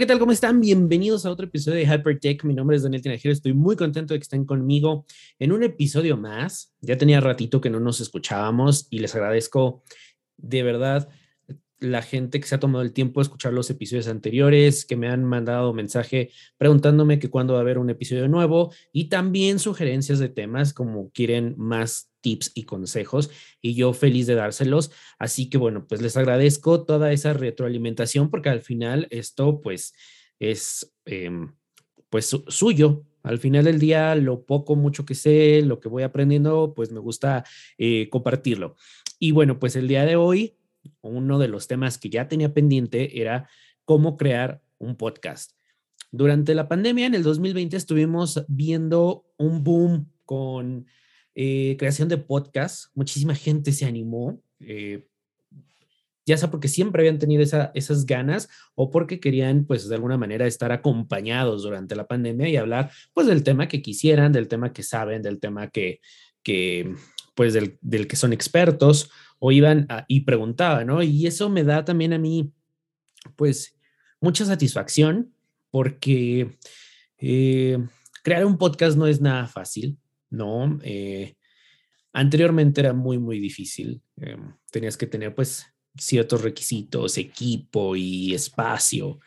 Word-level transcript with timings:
¿qué 0.00 0.06
tal? 0.06 0.18
¿Cómo 0.18 0.32
están? 0.32 0.62
Bienvenidos 0.62 1.26
a 1.26 1.30
otro 1.30 1.44
episodio 1.44 1.76
de 1.76 1.84
Hypertech. 1.84 2.42
Mi 2.44 2.54
nombre 2.54 2.74
es 2.74 2.82
Daniel 2.82 3.02
Tinajero. 3.02 3.34
Estoy 3.34 3.52
muy 3.52 3.76
contento 3.76 4.14
de 4.14 4.18
que 4.18 4.22
estén 4.22 4.46
conmigo 4.46 5.04
en 5.38 5.52
un 5.52 5.62
episodio 5.62 6.16
más. 6.16 6.72
Ya 6.80 6.96
tenía 6.96 7.20
ratito 7.20 7.60
que 7.60 7.68
no 7.68 7.80
nos 7.80 8.00
escuchábamos 8.00 8.86
y 8.88 9.00
les 9.00 9.14
agradezco 9.14 9.82
de 10.38 10.62
verdad 10.62 11.10
la 11.80 12.02
gente 12.02 12.40
que 12.40 12.46
se 12.46 12.54
ha 12.54 12.60
tomado 12.60 12.84
el 12.84 12.92
tiempo 12.92 13.20
de 13.20 13.24
escuchar 13.24 13.52
los 13.52 13.70
episodios 13.70 14.06
anteriores, 14.06 14.84
que 14.84 14.96
me 14.96 15.08
han 15.08 15.24
mandado 15.24 15.72
mensaje 15.72 16.30
preguntándome 16.58 17.18
que 17.18 17.30
cuándo 17.30 17.54
va 17.54 17.60
a 17.60 17.62
haber 17.62 17.78
un 17.78 17.90
episodio 17.90 18.28
nuevo 18.28 18.72
y 18.92 19.08
también 19.08 19.58
sugerencias 19.58 20.18
de 20.18 20.28
temas 20.28 20.72
como 20.74 21.10
quieren 21.10 21.54
más 21.56 22.10
tips 22.20 22.52
y 22.54 22.64
consejos 22.64 23.30
y 23.62 23.74
yo 23.74 23.92
feliz 23.94 24.26
de 24.26 24.34
dárselos. 24.34 24.92
Así 25.18 25.48
que 25.48 25.58
bueno, 25.58 25.86
pues 25.88 26.02
les 26.02 26.16
agradezco 26.16 26.84
toda 26.84 27.12
esa 27.12 27.32
retroalimentación 27.32 28.30
porque 28.30 28.50
al 28.50 28.60
final 28.60 29.06
esto 29.10 29.60
pues 29.62 29.94
es 30.38 30.94
em, 31.06 31.54
pues 32.10 32.36
suyo. 32.48 33.04
Al 33.22 33.38
final 33.38 33.64
del 33.64 33.78
día, 33.78 34.14
lo 34.14 34.46
poco, 34.46 34.76
mucho 34.76 35.04
que 35.04 35.14
sé, 35.14 35.60
lo 35.60 35.78
que 35.78 35.90
voy 35.90 36.02
aprendiendo, 36.02 36.72
pues 36.74 36.90
me 36.90 37.00
gusta 37.00 37.44
eh, 37.76 38.08
compartirlo. 38.08 38.76
Y 39.18 39.32
bueno, 39.32 39.58
pues 39.58 39.76
el 39.76 39.88
día 39.88 40.06
de 40.06 40.16
hoy 40.16 40.56
uno 41.00 41.38
de 41.38 41.48
los 41.48 41.66
temas 41.66 41.98
que 41.98 42.10
ya 42.10 42.28
tenía 42.28 42.52
pendiente 42.52 43.20
era 43.20 43.48
cómo 43.84 44.16
crear 44.16 44.62
un 44.78 44.96
podcast. 44.96 45.52
Durante 46.12 46.54
la 46.54 46.68
pandemia, 46.68 47.06
en 47.06 47.14
el 47.14 47.22
2020, 47.22 47.76
estuvimos 47.76 48.44
viendo 48.48 49.26
un 49.36 49.62
boom 49.62 50.10
con 50.24 50.86
eh, 51.34 51.76
creación 51.78 52.08
de 52.08 52.18
podcasts. 52.18 52.90
Muchísima 52.94 53.34
gente 53.34 53.72
se 53.72 53.84
animó, 53.84 54.42
eh, 54.58 55.06
ya 56.26 56.36
sea 56.36 56.50
porque 56.50 56.68
siempre 56.68 57.02
habían 57.02 57.18
tenido 57.18 57.42
esas 57.42 58.06
ganas 58.06 58.48
o 58.74 58.90
porque 58.90 59.20
querían, 59.20 59.64
pues, 59.64 59.88
de 59.88 59.94
alguna 59.94 60.16
manera 60.16 60.46
estar 60.46 60.72
acompañados 60.72 61.62
durante 61.62 61.94
la 61.94 62.06
pandemia 62.06 62.48
y 62.48 62.56
hablar, 62.56 62.90
pues, 63.14 63.26
del 63.26 63.44
tema 63.44 63.68
que 63.68 63.82
quisieran, 63.82 64.32
del 64.32 64.48
tema 64.48 64.72
que 64.72 64.82
saben, 64.82 65.22
del 65.22 65.38
tema 65.38 65.68
que, 65.70 66.00
que 66.42 66.94
pues, 67.34 67.54
del, 67.54 67.78
del 67.80 68.06
que 68.06 68.16
son 68.16 68.32
expertos 68.32 69.10
o 69.40 69.50
iban 69.50 69.88
y 70.06 70.20
preguntaban, 70.20 70.86
¿no? 70.86 71.02
Y 71.02 71.26
eso 71.26 71.48
me 71.48 71.64
da 71.64 71.84
también 71.84 72.12
a 72.12 72.18
mí, 72.18 72.52
pues, 73.36 73.76
mucha 74.20 74.44
satisfacción 74.44 75.34
porque 75.70 76.58
eh, 77.18 77.78
crear 78.22 78.44
un 78.44 78.58
podcast 78.58 78.96
no 78.96 79.06
es 79.06 79.20
nada 79.20 79.46
fácil, 79.46 79.98
¿no? 80.28 80.78
Eh, 80.82 81.36
anteriormente 82.12 82.82
era 82.82 82.92
muy, 82.92 83.18
muy 83.18 83.40
difícil. 83.40 84.02
Eh, 84.20 84.36
tenías 84.70 84.96
que 84.96 85.06
tener, 85.06 85.34
pues, 85.34 85.66
ciertos 85.96 86.42
requisitos, 86.42 87.16
equipo 87.18 87.96
y 87.96 88.34
espacio. 88.34 89.20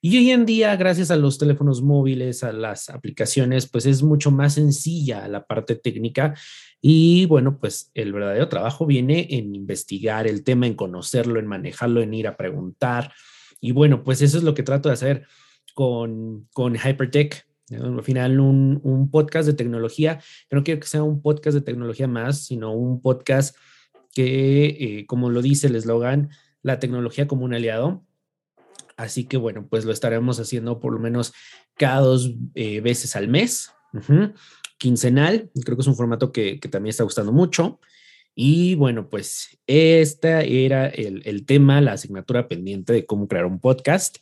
Y 0.00 0.16
hoy 0.16 0.30
en 0.30 0.46
día, 0.46 0.76
gracias 0.76 1.10
a 1.10 1.16
los 1.16 1.38
teléfonos 1.38 1.82
móviles, 1.82 2.44
a 2.44 2.52
las 2.52 2.88
aplicaciones, 2.88 3.68
pues 3.68 3.84
es 3.84 4.04
mucho 4.04 4.30
más 4.30 4.54
sencilla 4.54 5.26
la 5.26 5.44
parte 5.44 5.74
técnica 5.74 6.34
y 6.80 7.26
bueno, 7.26 7.58
pues 7.58 7.90
el 7.94 8.12
verdadero 8.12 8.48
trabajo 8.48 8.86
viene 8.86 9.26
en 9.30 9.56
investigar 9.56 10.28
el 10.28 10.44
tema, 10.44 10.68
en 10.68 10.74
conocerlo, 10.74 11.40
en 11.40 11.48
manejarlo, 11.48 12.00
en 12.00 12.14
ir 12.14 12.28
a 12.28 12.36
preguntar. 12.36 13.12
Y 13.60 13.72
bueno, 13.72 14.04
pues 14.04 14.22
eso 14.22 14.38
es 14.38 14.44
lo 14.44 14.54
que 14.54 14.62
trato 14.62 14.88
de 14.88 14.92
hacer 14.92 15.26
con, 15.74 16.46
con 16.52 16.76
Hypertech. 16.76 17.46
Al 17.72 18.02
final, 18.04 18.38
un, 18.38 18.80
un 18.84 19.10
podcast 19.10 19.48
de 19.48 19.54
tecnología. 19.54 20.20
Yo 20.50 20.56
no 20.56 20.64
quiero 20.64 20.80
que 20.80 20.86
sea 20.86 21.02
un 21.02 21.20
podcast 21.20 21.54
de 21.54 21.60
tecnología 21.60 22.06
más, 22.06 22.46
sino 22.46 22.72
un 22.72 23.02
podcast 23.02 23.56
que, 24.14 24.66
eh, 24.66 25.06
como 25.06 25.28
lo 25.28 25.42
dice 25.42 25.66
el 25.66 25.74
eslogan, 25.74 26.30
la 26.62 26.78
tecnología 26.78 27.26
como 27.26 27.44
un 27.44 27.54
aliado. 27.54 28.04
Así 28.98 29.24
que 29.24 29.36
bueno, 29.36 29.68
pues 29.68 29.84
lo 29.84 29.92
estaremos 29.92 30.40
haciendo 30.40 30.80
por 30.80 30.92
lo 30.92 30.98
menos 30.98 31.32
cada 31.76 32.00
dos 32.00 32.34
eh, 32.56 32.80
veces 32.80 33.14
al 33.14 33.28
mes 33.28 33.72
quincenal. 34.76 35.50
Creo 35.64 35.76
que 35.76 35.82
es 35.82 35.86
un 35.86 35.94
formato 35.94 36.32
que, 36.32 36.58
también 36.70 36.90
está 36.90 37.04
gustando 37.04 37.32
mucho. 37.32 37.80
Y 38.34 38.74
bueno, 38.74 39.08
pues 39.08 39.56
este 39.68 40.64
era 40.64 40.88
el, 40.88 41.46
tema, 41.46 41.80
la 41.80 41.92
asignatura 41.92 42.48
pendiente 42.48 42.92
de 42.92 43.06
cómo 43.06 43.28
crear 43.28 43.46
un 43.46 43.60
podcast. 43.60 44.18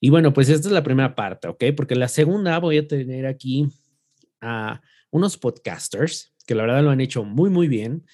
Y 0.00 0.10
bueno, 0.10 0.32
pues 0.32 0.48
esta 0.48 0.66
es 0.66 0.72
la 0.72 0.82
primera 0.82 1.14
parte, 1.14 1.46
¿ok? 1.46 1.64
Porque 1.76 1.94
la 1.94 2.08
segunda 2.08 2.58
voy 2.58 2.78
a 2.78 2.88
tener 2.88 3.26
aquí 3.26 3.68
a 4.40 4.80
unos 5.12 5.36
podcasters 5.36 6.34
que 6.48 6.56
la 6.56 6.64
verdad 6.64 6.82
lo 6.82 6.90
han 6.90 7.00
hecho 7.00 7.22
muy, 7.22 7.48
muy 7.48 7.68
bien, 7.68 8.04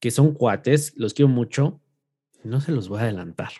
que 0.00 0.10
son 0.10 0.34
cuates, 0.34 0.94
los 0.96 1.14
quiero 1.14 1.28
mucho. 1.28 1.80
No 2.42 2.60
se 2.60 2.72
los 2.72 2.88
voy 2.88 2.98
a 2.98 3.02
adelantar. 3.02 3.52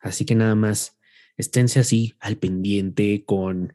Así 0.00 0.24
que 0.24 0.34
nada 0.34 0.54
más, 0.54 0.96
esténse 1.36 1.80
así 1.80 2.14
al 2.20 2.36
pendiente 2.36 3.24
con... 3.24 3.72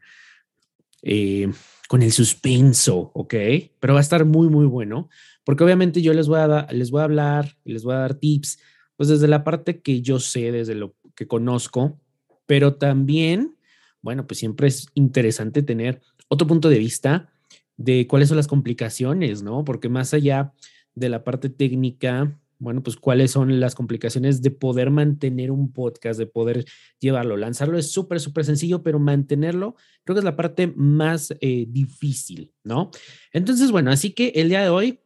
Eh, 1.02 1.50
con 1.92 2.00
el 2.00 2.10
suspenso, 2.10 3.10
¿ok? 3.12 3.34
Pero 3.78 3.92
va 3.92 4.00
a 4.00 4.02
estar 4.02 4.24
muy, 4.24 4.48
muy 4.48 4.64
bueno, 4.64 5.10
porque 5.44 5.62
obviamente 5.62 6.00
yo 6.00 6.14
les 6.14 6.26
voy 6.26 6.38
a, 6.38 6.66
les 6.72 6.90
voy 6.90 7.02
a 7.02 7.04
hablar, 7.04 7.58
les 7.64 7.84
voy 7.84 7.92
a 7.92 7.98
dar 7.98 8.14
tips, 8.14 8.58
pues 8.96 9.10
desde 9.10 9.28
la 9.28 9.44
parte 9.44 9.82
que 9.82 10.00
yo 10.00 10.18
sé, 10.18 10.52
desde 10.52 10.74
lo 10.74 10.94
que 11.14 11.26
conozco, 11.26 12.00
pero 12.46 12.76
también, 12.76 13.58
bueno, 14.00 14.26
pues 14.26 14.38
siempre 14.38 14.68
es 14.68 14.86
interesante 14.94 15.62
tener 15.62 16.00
otro 16.28 16.46
punto 16.46 16.70
de 16.70 16.78
vista 16.78 17.30
de 17.76 18.06
cuáles 18.06 18.28
son 18.28 18.38
las 18.38 18.48
complicaciones, 18.48 19.42
¿no? 19.42 19.62
Porque 19.62 19.90
más 19.90 20.14
allá 20.14 20.54
de 20.94 21.10
la 21.10 21.24
parte 21.24 21.50
técnica, 21.50 22.40
bueno, 22.62 22.80
pues 22.80 22.94
cuáles 22.94 23.32
son 23.32 23.58
las 23.58 23.74
complicaciones 23.74 24.40
de 24.40 24.52
poder 24.52 24.90
mantener 24.90 25.50
un 25.50 25.72
podcast, 25.72 26.16
de 26.16 26.26
poder 26.26 26.64
llevarlo. 27.00 27.36
Lanzarlo 27.36 27.76
es 27.76 27.90
súper, 27.90 28.20
súper 28.20 28.44
sencillo, 28.44 28.84
pero 28.84 29.00
mantenerlo 29.00 29.74
creo 30.04 30.14
que 30.14 30.20
es 30.20 30.24
la 30.24 30.36
parte 30.36 30.72
más 30.76 31.34
eh, 31.40 31.66
difícil, 31.68 32.52
¿no? 32.62 32.92
Entonces, 33.32 33.72
bueno, 33.72 33.90
así 33.90 34.12
que 34.12 34.28
el 34.36 34.48
día 34.48 34.62
de 34.62 34.68
hoy, 34.68 35.00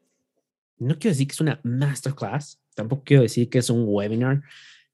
no 0.79 0.99
quiero 0.99 1.15
decir 1.15 1.29
que 1.29 1.33
es 1.33 1.41
una 1.41 1.59
masterclass, 1.65 2.61
tampoco 2.75 3.05
quiero 3.07 3.23
decir 3.23 3.49
que 3.49 3.59
es 3.59 3.71
un 3.71 3.85
webinar. 3.89 4.43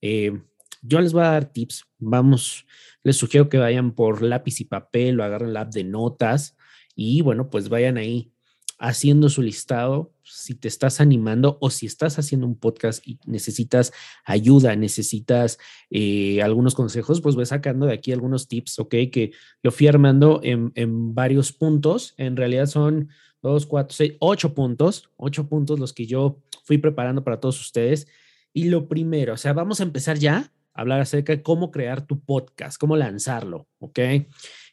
Eh, 0.01 0.41
yo 0.83 1.01
les 1.01 1.13
voy 1.13 1.23
a 1.23 1.33
dar 1.33 1.53
tips, 1.53 1.85
vamos, 1.99 2.65
les 3.03 3.17
sugiero 3.17 3.49
que 3.49 3.59
vayan 3.59 3.91
por 3.93 4.23
lápiz 4.23 4.61
y 4.61 4.67
papel 4.67 5.19
o 5.19 5.25
agarren 5.25 5.53
la 5.53 5.63
app 5.63 5.73
de 5.73 5.83
notas 5.83 6.57
y 6.95 7.23
bueno, 7.23 7.51
pues 7.51 7.69
vayan 7.69 7.97
ahí 7.97 8.33
haciendo 8.83 9.29
su 9.29 9.43
listado, 9.43 10.13
si 10.25 10.57
te 10.57 10.67
estás 10.67 11.01
animando 11.01 11.57
o 11.61 11.71
si 11.71 11.87
estás 11.87 12.19
haciendo 12.19 12.49
un 12.49 12.57
podcast 12.57 13.07
y 13.07 13.17
necesitas 13.27 13.93
ayuda, 14.25 14.75
necesitas 14.75 15.59
eh, 15.89 16.43
algunos 16.43 16.75
consejos, 16.75 17.21
pues 17.21 17.37
voy 17.37 17.47
sacando 17.47 17.87
de 17.87 17.95
aquí 17.95 18.11
algunos 18.11 18.49
tips, 18.49 18.81
¿ok? 18.81 18.95
Que 19.13 19.31
lo 19.63 19.71
fui 19.71 19.87
armando 19.87 20.41
en, 20.43 20.73
en 20.75 21.15
varios 21.15 21.53
puntos. 21.53 22.15
En 22.17 22.37
realidad 22.37 22.67
son 22.67 23.09
dos, 23.41 23.67
cuatro, 23.67 23.95
seis, 23.95 24.15
ocho 24.19 24.53
puntos, 24.53 25.11
ocho 25.17 25.49
puntos 25.49 25.79
los 25.79 25.93
que 25.93 26.07
yo 26.07 26.43
fui 26.65 26.79
preparando 26.79 27.23
para 27.23 27.39
todos 27.39 27.61
ustedes. 27.61 28.09
Y 28.53 28.65
lo 28.65 28.89
primero, 28.89 29.35
o 29.35 29.37
sea, 29.37 29.53
vamos 29.53 29.79
a 29.79 29.85
empezar 29.85 30.19
ya 30.19 30.53
a 30.75 30.81
hablar 30.81 31.01
acerca 31.01 31.33
de 31.33 31.43
cómo 31.43 31.71
crear 31.71 32.05
tu 32.05 32.19
podcast, 32.19 32.81
cómo 32.81 32.97
lanzarlo, 32.97 33.69
¿ok? 33.79 33.99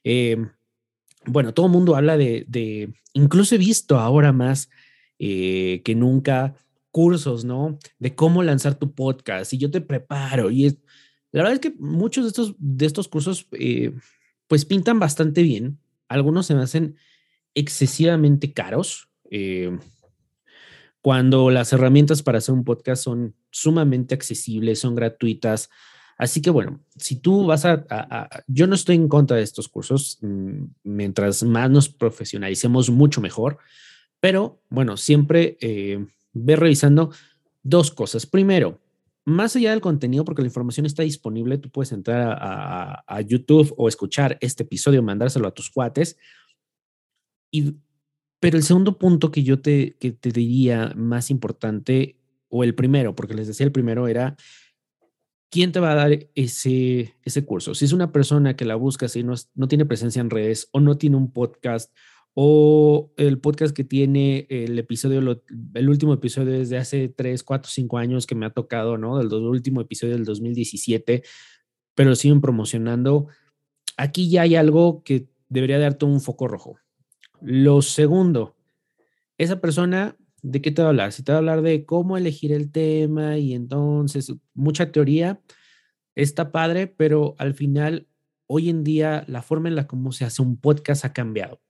Eh, 0.03 0.37
bueno, 1.25 1.53
todo 1.53 1.67
el 1.67 1.71
mundo 1.71 1.95
habla 1.95 2.17
de, 2.17 2.93
incluso 3.13 3.55
he 3.55 3.57
visto 3.57 3.99
ahora 3.99 4.31
más 4.31 4.69
eh, 5.19 5.81
que 5.83 5.95
nunca 5.95 6.55
cursos, 6.91 7.45
¿no? 7.45 7.77
De 7.99 8.15
cómo 8.15 8.43
lanzar 8.43 8.75
tu 8.75 8.93
podcast 8.93 9.53
y 9.53 9.57
yo 9.57 9.69
te 9.71 9.81
preparo. 9.81 10.49
Y 10.49 10.65
es, 10.65 10.77
la 11.31 11.43
verdad 11.43 11.53
es 11.53 11.59
que 11.59 11.75
muchos 11.79 12.23
de 12.23 12.29
estos, 12.29 12.55
de 12.57 12.85
estos 12.85 13.07
cursos, 13.07 13.47
eh, 13.51 13.93
pues 14.47 14.65
pintan 14.65 14.99
bastante 14.99 15.43
bien. 15.43 15.79
Algunos 16.07 16.47
se 16.47 16.55
me 16.55 16.63
hacen 16.63 16.95
excesivamente 17.53 18.53
caros. 18.53 19.09
Eh, 19.29 19.77
cuando 21.01 21.49
las 21.49 21.71
herramientas 21.71 22.23
para 22.23 22.39
hacer 22.39 22.53
un 22.53 22.63
podcast 22.63 23.03
son 23.03 23.35
sumamente 23.51 24.15
accesibles, 24.15 24.79
son 24.79 24.95
gratuitas, 24.95 25.69
Así 26.19 26.41
que 26.41 26.49
bueno, 26.49 26.81
si 26.97 27.15
tú 27.15 27.45
vas 27.45 27.63
a, 27.63 28.29
yo 28.45 28.67
no 28.67 28.75
estoy 28.75 28.97
en 28.97 29.07
contra 29.07 29.37
de 29.37 29.43
estos 29.43 29.69
cursos, 29.69 30.19
mm, 30.21 30.63
mientras 30.83 31.43
más 31.43 31.71
nos 31.71 31.87
profesionalicemos, 31.87 32.89
mucho 32.89 33.21
mejor, 33.21 33.57
pero 34.19 34.61
bueno, 34.69 34.97
siempre 34.97 35.57
eh, 35.61 36.05
ve 36.33 36.57
revisando 36.57 37.11
dos 37.63 37.89
cosas. 37.91 38.25
Primero, 38.25 38.81
más 39.23 39.55
allá 39.55 39.71
del 39.71 39.79
contenido, 39.79 40.25
porque 40.25 40.41
la 40.41 40.49
información 40.49 40.85
está 40.85 41.03
disponible, 41.03 41.57
tú 41.57 41.69
puedes 41.69 41.93
entrar 41.93 42.37
a, 42.37 43.21
YouTube 43.21 43.73
o 43.77 43.87
escuchar 43.87 44.37
este 44.41 44.63
episodio, 44.63 45.01
mandárselo 45.01 45.47
a 45.47 45.53
tus 45.53 45.69
cuates. 45.69 46.17
Y, 47.49 47.77
pero 48.41 48.57
el 48.57 48.63
segundo 48.63 48.97
punto 48.97 49.31
que 49.31 49.43
yo 49.43 49.61
te, 49.61 49.95
que 49.97 50.11
te 50.11 50.31
diría 50.31 50.91
más 50.97 51.29
importante, 51.29 52.17
o 52.49 52.65
el 52.65 52.75
primero, 52.75 53.15
porque 53.15 53.35
les 53.35 53.47
decía 53.47 53.65
el 53.65 53.71
primero, 53.71 54.09
era 54.09 54.35
¿quién 55.49 55.71
te 55.71 55.79
va 55.79 55.91
a 55.91 55.95
dar 55.95 56.27
ese, 56.35 57.15
ese 57.23 57.45
curso? 57.45 57.75
Si 57.75 57.85
es 57.85 57.93
una 57.93 58.11
persona 58.11 58.55
que 58.55 58.65
la 58.65 58.75
busca, 58.75 59.07
si 59.07 59.23
no, 59.23 59.33
no 59.55 59.67
tiene 59.67 59.85
presencia 59.85 60.21
en 60.21 60.29
redes 60.29 60.69
o 60.71 60.79
no 60.79 60.97
tiene 60.97 61.17
un 61.17 61.31
podcast 61.31 61.93
o 62.33 63.11
el 63.17 63.39
podcast 63.39 63.75
que 63.75 63.83
tiene 63.83 64.47
el 64.49 64.77
episodio, 64.79 65.41
el 65.73 65.89
último 65.89 66.13
episodio 66.13 66.53
desde 66.53 66.77
hace 66.77 67.09
3, 67.09 67.43
4, 67.43 67.69
5 67.69 67.97
años 67.97 68.27
que 68.27 68.35
me 68.35 68.45
ha 68.45 68.51
tocado, 68.51 68.97
¿no? 68.97 69.17
Del 69.17 69.33
último 69.33 69.81
episodio 69.81 70.13
del 70.13 70.25
2017, 70.25 71.23
pero 71.95 72.15
siguen 72.15 72.39
promocionando. 72.39 73.27
aquí 73.97 74.29
ya 74.29 74.43
hay 74.43 74.55
algo 74.55 75.03
que 75.03 75.27
debería 75.49 75.79
darte 75.79 76.05
un 76.05 76.21
foco 76.21 76.47
rojo. 76.47 76.77
Lo 77.41 77.81
segundo, 77.81 78.55
esa 79.37 79.59
persona, 79.59 80.15
¿de 80.41 80.61
qué 80.61 80.71
te 80.71 80.81
va 80.81 80.87
a 80.87 80.91
hablar? 80.91 81.11
Si 81.11 81.23
te 81.23 81.31
va 81.31 81.37
a 81.37 81.39
hablar 81.39 81.61
de 81.61 81.85
cómo 81.85 82.17
elegir 82.17 82.51
el 82.51 82.71
tema 82.71 83.37
y 83.37 83.53
entonces 83.53 84.33
mucha 84.53 84.91
teoría, 84.91 85.41
está 86.15 86.51
padre, 86.51 86.87
pero 86.87 87.35
al 87.37 87.53
final, 87.53 88.07
hoy 88.47 88.69
en 88.69 88.83
día, 88.83 89.23
la 89.27 89.41
forma 89.41 89.69
en 89.69 89.75
la 89.75 89.87
cómo 89.87 90.11
se 90.11 90.25
hace 90.25 90.41
un 90.41 90.57
podcast 90.57 91.05
ha 91.05 91.13
cambiado. 91.13 91.61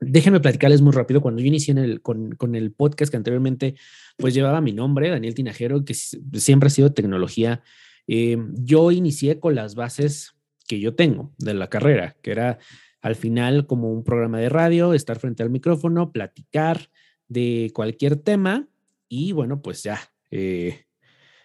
Déjenme 0.00 0.40
platicarles 0.40 0.82
muy 0.82 0.92
rápido. 0.92 1.20
Cuando 1.20 1.40
yo 1.40 1.46
inicié 1.46 1.98
con, 2.00 2.32
con, 2.32 2.54
el 2.54 2.72
podcast 2.72 3.10
que 3.10 3.16
anteriormente 3.16 3.74
pues 4.16 4.34
llevaba 4.34 4.60
mi 4.60 4.72
nombre, 4.72 5.10
Daniel 5.10 5.34
Tinajero, 5.34 5.84
que 5.84 5.94
siempre 5.94 6.66
ha 6.66 6.70
sido 6.70 6.92
tecnología, 6.92 7.62
eh, 8.06 8.36
yo 8.54 8.90
inicié 8.90 9.38
con 9.38 9.54
las 9.54 9.74
bases 9.74 10.34
que 10.66 10.80
yo 10.80 10.94
tengo 10.94 11.32
de 11.38 11.54
la 11.54 11.68
carrera, 11.68 12.16
que 12.22 12.32
era 12.32 12.58
al 13.00 13.16
final 13.16 13.66
como 13.66 13.92
un 13.92 14.04
programa 14.04 14.38
de 14.38 14.48
radio, 14.48 14.94
estar 14.94 15.18
frente 15.18 15.42
al 15.42 15.50
micrófono, 15.50 16.12
platicar 16.12 16.88
de 17.32 17.70
cualquier 17.74 18.16
tema 18.16 18.68
y 19.08 19.32
bueno, 19.32 19.60
pues 19.62 19.82
ya 19.82 20.00
eh, 20.30 20.86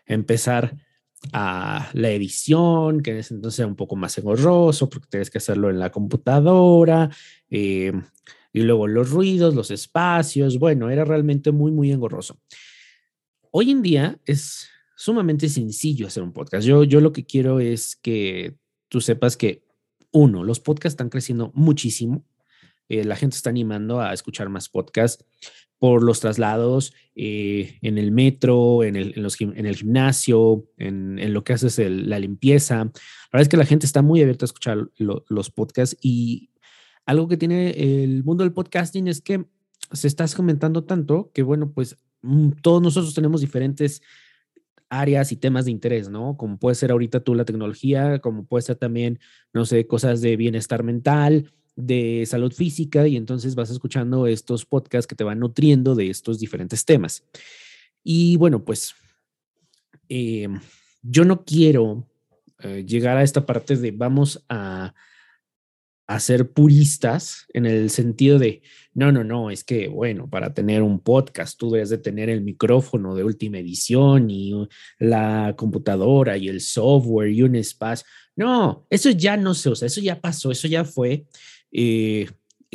empezar 0.06 0.76
a 1.34 1.90
la 1.94 2.12
edición, 2.12 3.02
que 3.02 3.12
en 3.12 3.18
ese 3.18 3.34
entonces 3.34 3.60
era 3.60 3.68
un 3.68 3.76
poco 3.76 3.96
más 3.96 4.18
engorroso 4.18 4.90
porque 4.90 5.08
tienes 5.10 5.30
que 5.30 5.40
hacerlo 5.40 5.70
en 5.70 5.80
la 5.80 5.92
computadora, 5.92 7.10
eh, 7.50 7.92
y 8.54 8.62
luego 8.62 8.88
los 8.88 9.12
ruidos, 9.12 9.54
los 9.54 9.72
espacios, 9.72 10.58
bueno, 10.58 10.90
era 10.90 11.06
realmente 11.06 11.52
muy, 11.52 11.72
muy 11.72 11.92
engorroso. 11.92 12.40
Hoy 13.52 13.72
en 13.72 13.82
día 13.82 14.20
es 14.26 14.70
sumamente 14.96 15.50
sencillo 15.50 16.08
hacer 16.08 16.24
un 16.24 16.34
podcast. 16.34 16.66
Yo, 16.66 16.84
yo 16.84 17.02
lo 17.02 17.12
que 17.14 17.26
quiero 17.26 17.60
es 17.60 17.96
que 17.96 18.58
tú 18.90 19.02
sepas 19.02 19.38
que, 19.38 19.64
uno, 20.12 20.44
los 20.44 20.60
podcasts 20.60 20.94
están 20.94 21.10
creciendo 21.10 21.52
muchísimo. 21.54 22.24
Eh, 22.90 23.04
la 23.04 23.16
gente 23.16 23.36
está 23.36 23.50
animando 23.50 24.02
a 24.02 24.14
escuchar 24.14 24.50
más 24.50 24.70
podcasts 24.70 25.26
por 25.80 26.04
los 26.04 26.20
traslados 26.20 26.94
eh, 27.16 27.78
en 27.82 27.98
el 27.98 28.12
metro, 28.12 28.84
en 28.84 28.96
el, 28.96 29.14
el 29.16 29.76
gimnasio, 29.76 30.66
en, 30.78 31.34
lo 31.34 31.44
que 31.44 31.54
haces 31.54 31.78
la 31.80 32.20
limpieza. 32.20 32.76
La 32.78 32.92
verdad 33.32 33.44
es 33.44 33.50
que 33.50 33.58
la 33.58 33.66
gente 33.66 33.86
está 33.86 34.02
muy 34.02 34.22
abierta 34.22 34.46
a 34.46 34.48
escuchar 34.48 34.90
los 34.98 35.52
podcasts 35.52 35.96
y 36.02 36.50
algo 37.06 37.28
que 37.28 37.38
tiene 37.38 38.04
el 38.04 38.24
mundo 38.24 38.44
del 38.44 38.54
podcasting 38.54 39.08
es 39.08 39.22
que 39.22 39.46
se 39.92 40.08
está 40.08 40.26
comentando 40.36 40.84
tanto 40.84 41.32
que, 41.34 41.44
bueno, 41.44 41.72
pues 41.72 41.98
mm, 42.22 42.50
todos 42.62 42.82
nosotros 42.82 43.14
tenemos 43.14 43.42
diferentes 43.42 44.02
áreas 44.90 45.32
y 45.32 45.38
temas 45.38 45.66
de 45.66 45.72
interés, 45.72 46.10
¿no? 46.10 46.38
Como 46.38 46.58
puede 46.58 46.76
ser 46.76 46.92
ahorita 46.92 47.20
tú 47.20 47.36
la 47.36 47.46
tecnología, 47.46 48.20
como 48.20 48.46
puede 48.46 48.64
ser 48.64 48.78
también, 48.78 49.20
no 49.54 49.66
sé, 49.66 49.86
cosas 49.86 50.22
de 50.22 50.36
bienestar 50.38 50.84
mental, 50.84 51.52
de 51.78 52.26
salud 52.26 52.52
física, 52.52 53.08
y 53.08 53.16
entonces 53.16 53.56
vas 53.56 53.70
escuchando 53.70 54.28
estos 54.28 54.66
podcasts 54.66 55.08
que 55.08 55.16
te 55.16 55.24
van 55.24 55.40
nutriendo 55.40 55.96
de 55.96 56.10
estos 56.10 56.40
diferentes 56.40 56.84
temas. 56.84 57.24
Y 58.04 58.36
bueno, 58.36 58.66
pues 58.66 58.96
em, 60.10 60.60
yo 61.02 61.24
no 61.24 61.46
quiero 61.46 62.06
eh, 62.60 62.84
llegar 62.86 63.18
a 63.18 63.24
esta 63.24 63.46
parte 63.46 63.78
de 63.78 63.92
vamos 63.92 64.44
a 64.50 64.94
a 66.08 66.22
ser 66.22 66.52
puristas 66.52 67.46
en 67.54 67.66
el 67.66 67.90
sentido 67.90 68.40
de, 68.40 68.62
no, 68.94 69.12
no, 69.12 69.26
no, 69.26 69.52
es 69.52 69.66
que, 69.66 69.90
bueno, 69.90 70.30
para 70.30 70.54
tener 70.54 70.82
un 70.82 71.02
podcast 71.02 71.60
tú 71.60 71.70
debes 71.70 71.90
de 71.90 71.98
tener 71.98 72.30
el 72.30 72.42
micrófono 72.42 73.14
de 73.14 73.26
última 73.26 73.60
edición 73.60 74.30
y 74.30 74.54
la 75.00 75.54
computadora 75.58 76.38
y 76.38 76.48
el 76.48 76.62
software 76.62 77.30
y 77.30 77.44
un 77.44 77.56
espacio. 77.56 78.08
No, 78.38 78.88
eso 78.90 79.10
ya 79.10 79.36
no 79.36 79.54
se 79.54 79.70
usa, 79.70 79.88
eso 79.88 80.00
ya 80.00 80.22
pasó, 80.22 80.50
eso 80.50 80.70
ya 80.70 80.86
fue, 80.86 81.26
eh, 81.72 82.30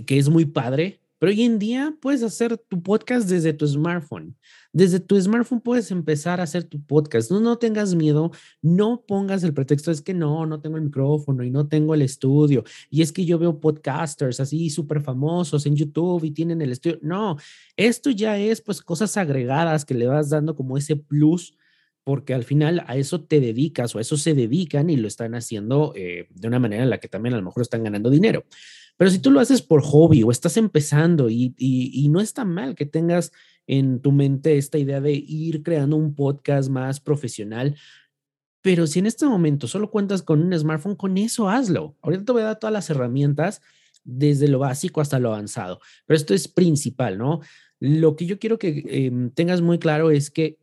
que 0.06 0.18
es 0.18 0.28
muy 0.28 0.44
padre, 0.44 1.02
pero 1.22 1.30
hoy 1.30 1.42
en 1.42 1.60
día 1.60 1.94
puedes 2.00 2.24
hacer 2.24 2.58
tu 2.58 2.82
podcast 2.82 3.28
desde 3.28 3.52
tu 3.52 3.64
smartphone. 3.64 4.36
Desde 4.72 4.98
tu 4.98 5.20
smartphone 5.20 5.60
puedes 5.60 5.92
empezar 5.92 6.40
a 6.40 6.42
hacer 6.42 6.64
tu 6.64 6.84
podcast. 6.84 7.30
No, 7.30 7.38
no 7.38 7.58
tengas 7.58 7.94
miedo, 7.94 8.32
no 8.60 9.04
pongas 9.06 9.44
el 9.44 9.54
pretexto, 9.54 9.92
es 9.92 10.02
que 10.02 10.14
no, 10.14 10.46
no 10.46 10.60
tengo 10.60 10.78
el 10.78 10.82
micrófono 10.82 11.44
y 11.44 11.50
no 11.52 11.68
tengo 11.68 11.94
el 11.94 12.02
estudio. 12.02 12.64
Y 12.90 13.02
es 13.02 13.12
que 13.12 13.24
yo 13.24 13.38
veo 13.38 13.60
podcasters 13.60 14.40
así 14.40 14.68
súper 14.68 15.00
famosos 15.00 15.64
en 15.64 15.76
YouTube 15.76 16.24
y 16.24 16.32
tienen 16.32 16.60
el 16.60 16.72
estudio. 16.72 16.98
No, 17.02 17.36
esto 17.76 18.10
ya 18.10 18.36
es 18.36 18.60
pues 18.60 18.82
cosas 18.82 19.16
agregadas 19.16 19.84
que 19.84 19.94
le 19.94 20.08
vas 20.08 20.28
dando 20.30 20.56
como 20.56 20.76
ese 20.76 20.96
plus 20.96 21.56
porque 22.04 22.34
al 22.34 22.44
final 22.44 22.82
a 22.86 22.96
eso 22.96 23.22
te 23.22 23.38
dedicas 23.38 23.94
o 23.94 23.98
a 23.98 24.00
eso 24.00 24.16
se 24.16 24.34
dedican 24.34 24.90
y 24.90 24.96
lo 24.96 25.06
están 25.06 25.34
haciendo 25.34 25.92
eh, 25.94 26.26
de 26.30 26.48
una 26.48 26.58
manera 26.58 26.82
en 26.82 26.90
la 26.90 26.98
que 26.98 27.08
también 27.08 27.34
a 27.34 27.38
lo 27.38 27.44
mejor 27.44 27.62
están 27.62 27.84
ganando 27.84 28.10
dinero. 28.10 28.44
Pero 29.02 29.10
si 29.10 29.18
tú 29.18 29.32
lo 29.32 29.40
haces 29.40 29.62
por 29.62 29.82
hobby 29.82 30.22
o 30.22 30.30
estás 30.30 30.56
empezando 30.56 31.28
y, 31.28 31.56
y, 31.58 32.08
no 32.08 32.20
está 32.20 32.44
mal 32.44 32.76
que 32.76 32.86
tengas 32.86 33.32
en 33.66 33.98
tu 34.00 34.12
mente 34.12 34.56
esta 34.56 34.78
idea 34.78 35.00
de 35.00 35.10
ir 35.12 35.64
creando 35.64 35.96
un 35.96 36.14
podcast 36.14 36.70
más 36.70 37.00
profesional. 37.00 37.74
Pero 38.60 38.86
si 38.86 39.00
en 39.00 39.06
este 39.06 39.26
momento 39.26 39.66
solo 39.66 39.90
cuentas 39.90 40.22
con 40.22 40.40
un 40.40 40.56
smartphone, 40.56 40.94
con 40.94 41.18
eso 41.18 41.48
hazlo. 41.48 41.96
Ahorita 42.00 42.26
te 42.26 42.30
voy 42.30 42.42
a 42.42 42.44
dar 42.44 42.60
todas 42.60 42.72
las 42.72 42.90
herramientas 42.90 43.60
desde 44.04 44.46
lo 44.46 44.60
básico 44.60 45.00
hasta 45.00 45.18
lo 45.18 45.30
avanzado, 45.30 45.80
pero 46.06 46.16
esto 46.16 46.32
es 46.32 46.46
principal, 46.46 47.18
¿no? 47.18 47.40
Lo 47.80 48.14
que 48.14 48.26
yo 48.26 48.38
quiero 48.38 48.56
que 48.56 48.84
em, 48.86 49.30
tengas 49.30 49.62
muy 49.62 49.80
claro 49.80 50.12
es 50.12 50.30
que 50.30 50.60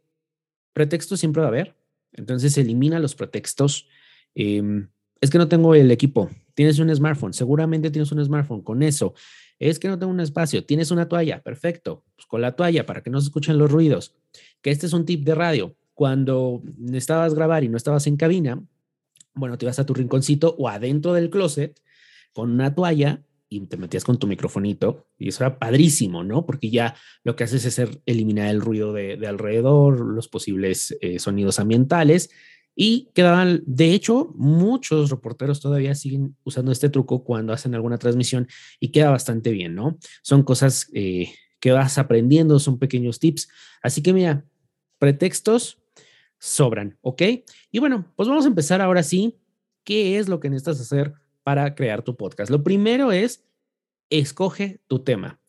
pretextos 0.72 1.20
siempre 1.20 1.42
va 1.42 1.48
a 1.48 1.52
haber, 1.52 1.76
entonces 2.14 2.58
elimina 2.58 3.00
los 3.00 3.16
pretextos. 3.16 3.90
Em, 4.34 4.88
es 5.20 5.30
que 5.30 5.38
no 5.38 5.50
tengo 5.50 5.76
el 5.76 5.92
equipo, 5.92 6.30
tienes 6.60 6.78
un 6.78 6.94
smartphone, 6.94 7.32
seguramente 7.32 7.90
tienes 7.90 8.12
un 8.12 8.22
smartphone, 8.22 8.62
con 8.62 8.84
eso 8.84 9.14
es 9.60 9.80
que 9.80 9.88
no 9.88 9.98
tengo 9.98 10.12
un 10.12 10.20
espacio. 10.20 10.66
Tienes 10.66 10.92
una 10.92 11.08
toalla. 11.08 11.42
Perfecto. 11.42 12.04
Pues 12.18 12.28
con 12.28 12.42
la 12.42 12.54
toalla 12.54 12.86
para 12.86 13.02
que 13.02 13.10
no 13.10 13.22
se 13.22 13.28
escuchen 13.28 13.58
los 13.58 13.72
ruidos. 13.72 14.14
Que 14.62 14.70
este 14.70 14.86
es 14.86 14.92
un 14.92 15.06
tip 15.06 15.24
de 15.24 15.36
radio. 15.36 15.78
Cuando 15.94 16.62
necesitabas 16.78 17.34
grabar 17.34 17.64
y 17.64 17.70
no 17.70 17.78
estabas 17.78 18.08
en 18.08 18.18
cabina, 18.18 18.62
bueno, 19.34 19.58
te 19.58 19.64
ibas 19.64 19.80
a 19.80 19.86
tu 19.86 19.94
rinconcito 19.94 20.54
o 20.58 20.68
adentro 20.68 21.14
del 21.14 21.30
closet 21.30 21.80
con 22.34 22.52
una 22.52 22.76
toalla 22.76 23.24
y 23.48 23.62
te 23.62 23.78
metías 23.78 24.04
con 24.04 24.20
tu 24.20 24.28
microfonito 24.28 25.08
y 25.18 25.30
eso 25.30 25.46
era 25.46 25.60
padrísimo, 25.60 26.26
¿no? 26.26 26.46
Porque 26.46 26.70
ya 26.70 26.94
lo 27.24 27.38
que 27.38 27.46
haces 27.46 27.64
es 27.64 27.82
eliminar 28.06 28.50
el 28.50 28.60
ruido 28.60 28.92
de, 28.92 29.18
alrededor, 29.26 30.02
los 30.02 30.28
posibles 30.28 30.98
eh, 31.00 31.20
sonidos 31.20 31.58
ambientales 31.58 32.32
y 32.82 33.10
quedaban, 33.14 33.62
de 33.66 33.94
hecho, 33.94 34.32
muchos 34.38 35.10
reporteros 35.10 35.60
todavía 35.60 35.94
siguen 35.96 36.38
usando 36.46 36.72
este 36.72 36.88
truco 36.88 37.26
cuando 37.26 37.52
hacen 37.52 37.76
alguna 37.76 37.98
transmisión 37.98 38.48
y 38.80 38.94
queda 38.94 39.10
bastante 39.10 39.52
bien, 39.52 39.76
¿no? 39.76 39.98
Son 40.22 40.44
cosas 40.44 40.90
eh, 40.94 41.34
que 41.60 41.74
vas 41.74 41.98
aprendiendo, 41.98 42.58
son 42.58 42.80
pequeños 42.80 43.20
tips. 43.20 43.50
Así 43.84 44.02
que 44.02 44.14
mira, 44.14 44.46
pretextos 44.98 45.78
sobran, 46.38 46.98
¿ok? 47.02 47.22
Y 47.70 47.80
bueno, 47.80 48.14
pues 48.16 48.30
vamos 48.30 48.46
a 48.46 48.48
empezar 48.48 48.80
ahora 48.80 49.04
sí. 49.04 49.38
¿Qué 49.84 50.18
es 50.18 50.30
lo 50.30 50.40
que 50.40 50.50
necesitas 50.50 50.80
hacer 50.80 51.12
para 51.44 51.76
crear 51.76 52.02
tu 52.02 52.16
podcast? 52.16 52.50
Lo 52.50 52.64
primero 52.64 53.12
es, 53.12 53.44
escoge 54.10 54.80
tu 54.88 55.00
tema. 55.00 55.42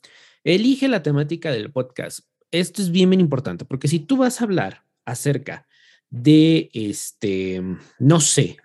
Elige 0.43 0.89
la 0.89 1.05
temática 1.05 1.53
del 1.53 1.71
podcast. 1.71 2.27
Esto 2.51 2.83
es 2.83 2.91
bien, 2.91 3.09
bien 3.09 3.21
importante, 3.21 3.65
porque 3.65 3.87
si 3.87 4.01
tú 4.01 4.17
vas 4.17 4.41
a 4.41 4.45
hablar 4.45 4.85
acerca 5.05 5.69
de, 6.11 6.71
este, 6.75 7.63
no 7.99 8.21
sé, 8.21 8.59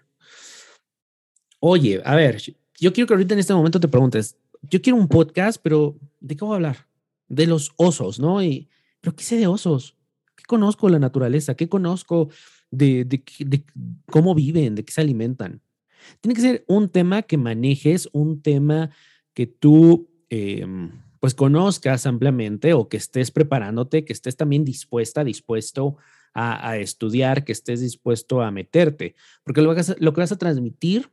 oye, 1.59 2.01
a 2.03 2.15
ver, 2.15 2.41
yo 2.79 2.91
quiero 2.91 3.07
que 3.07 3.13
ahorita 3.13 3.33
en 3.33 3.39
este 3.39 3.53
momento 3.53 3.79
te 3.79 3.87
preguntes, 3.87 4.37
yo 4.63 4.81
quiero 4.81 4.97
un 4.97 5.07
podcast, 5.07 5.59
pero 5.61 5.97
¿de 6.19 6.35
qué 6.35 6.43
voy 6.43 6.53
a 6.53 6.55
hablar? 6.55 6.87
De 7.27 7.47
los 7.47 7.71
osos, 7.77 8.19
¿no? 8.19 8.43
Y, 8.43 8.69
pero 9.01 9.15
¿qué 9.15 9.23
sé 9.23 9.37
de 9.37 9.47
osos? 9.47 9.95
¿Qué 10.35 10.43
conozco 10.45 10.87
de 10.87 10.93
la 10.93 10.99
naturaleza? 10.99 11.55
¿Qué 11.55 11.69
conozco 11.69 12.29
de, 12.71 13.05
de, 13.05 13.63
cómo 14.11 14.35
viven? 14.35 14.75
¿De 14.75 14.83
qué 14.83 14.91
se 14.91 15.01
alimentan? 15.01 15.61
Tiene 16.21 16.35
que 16.35 16.41
ser 16.41 16.65
un 16.67 16.89
tema 16.89 17.23
que 17.23 17.37
manejes, 17.37 18.09
un 18.11 18.41
tema 18.41 18.91
que 19.33 19.47
tú 19.47 20.09
em, 20.29 20.91
pues 21.19 21.33
conozcas 21.33 22.05
ampliamente 22.05 22.73
o 22.73 22.89
que 22.89 22.97
estés 22.97 23.31
preparándote, 23.31 24.05
que 24.05 24.13
estés 24.13 24.35
también 24.35 24.65
dispuesta, 24.65 25.23
dispuesto 25.23 25.97
a, 26.35 26.77
estudiar, 26.77 27.45
que 27.45 27.53
estés 27.53 27.79
dispuesto 27.79 28.41
a 28.41 28.51
meterte, 28.51 29.15
porque 29.43 29.61
lo, 29.61 29.73
que 29.73 30.21
vas 30.21 30.31
a 30.33 30.37
transmitir, 30.37 31.09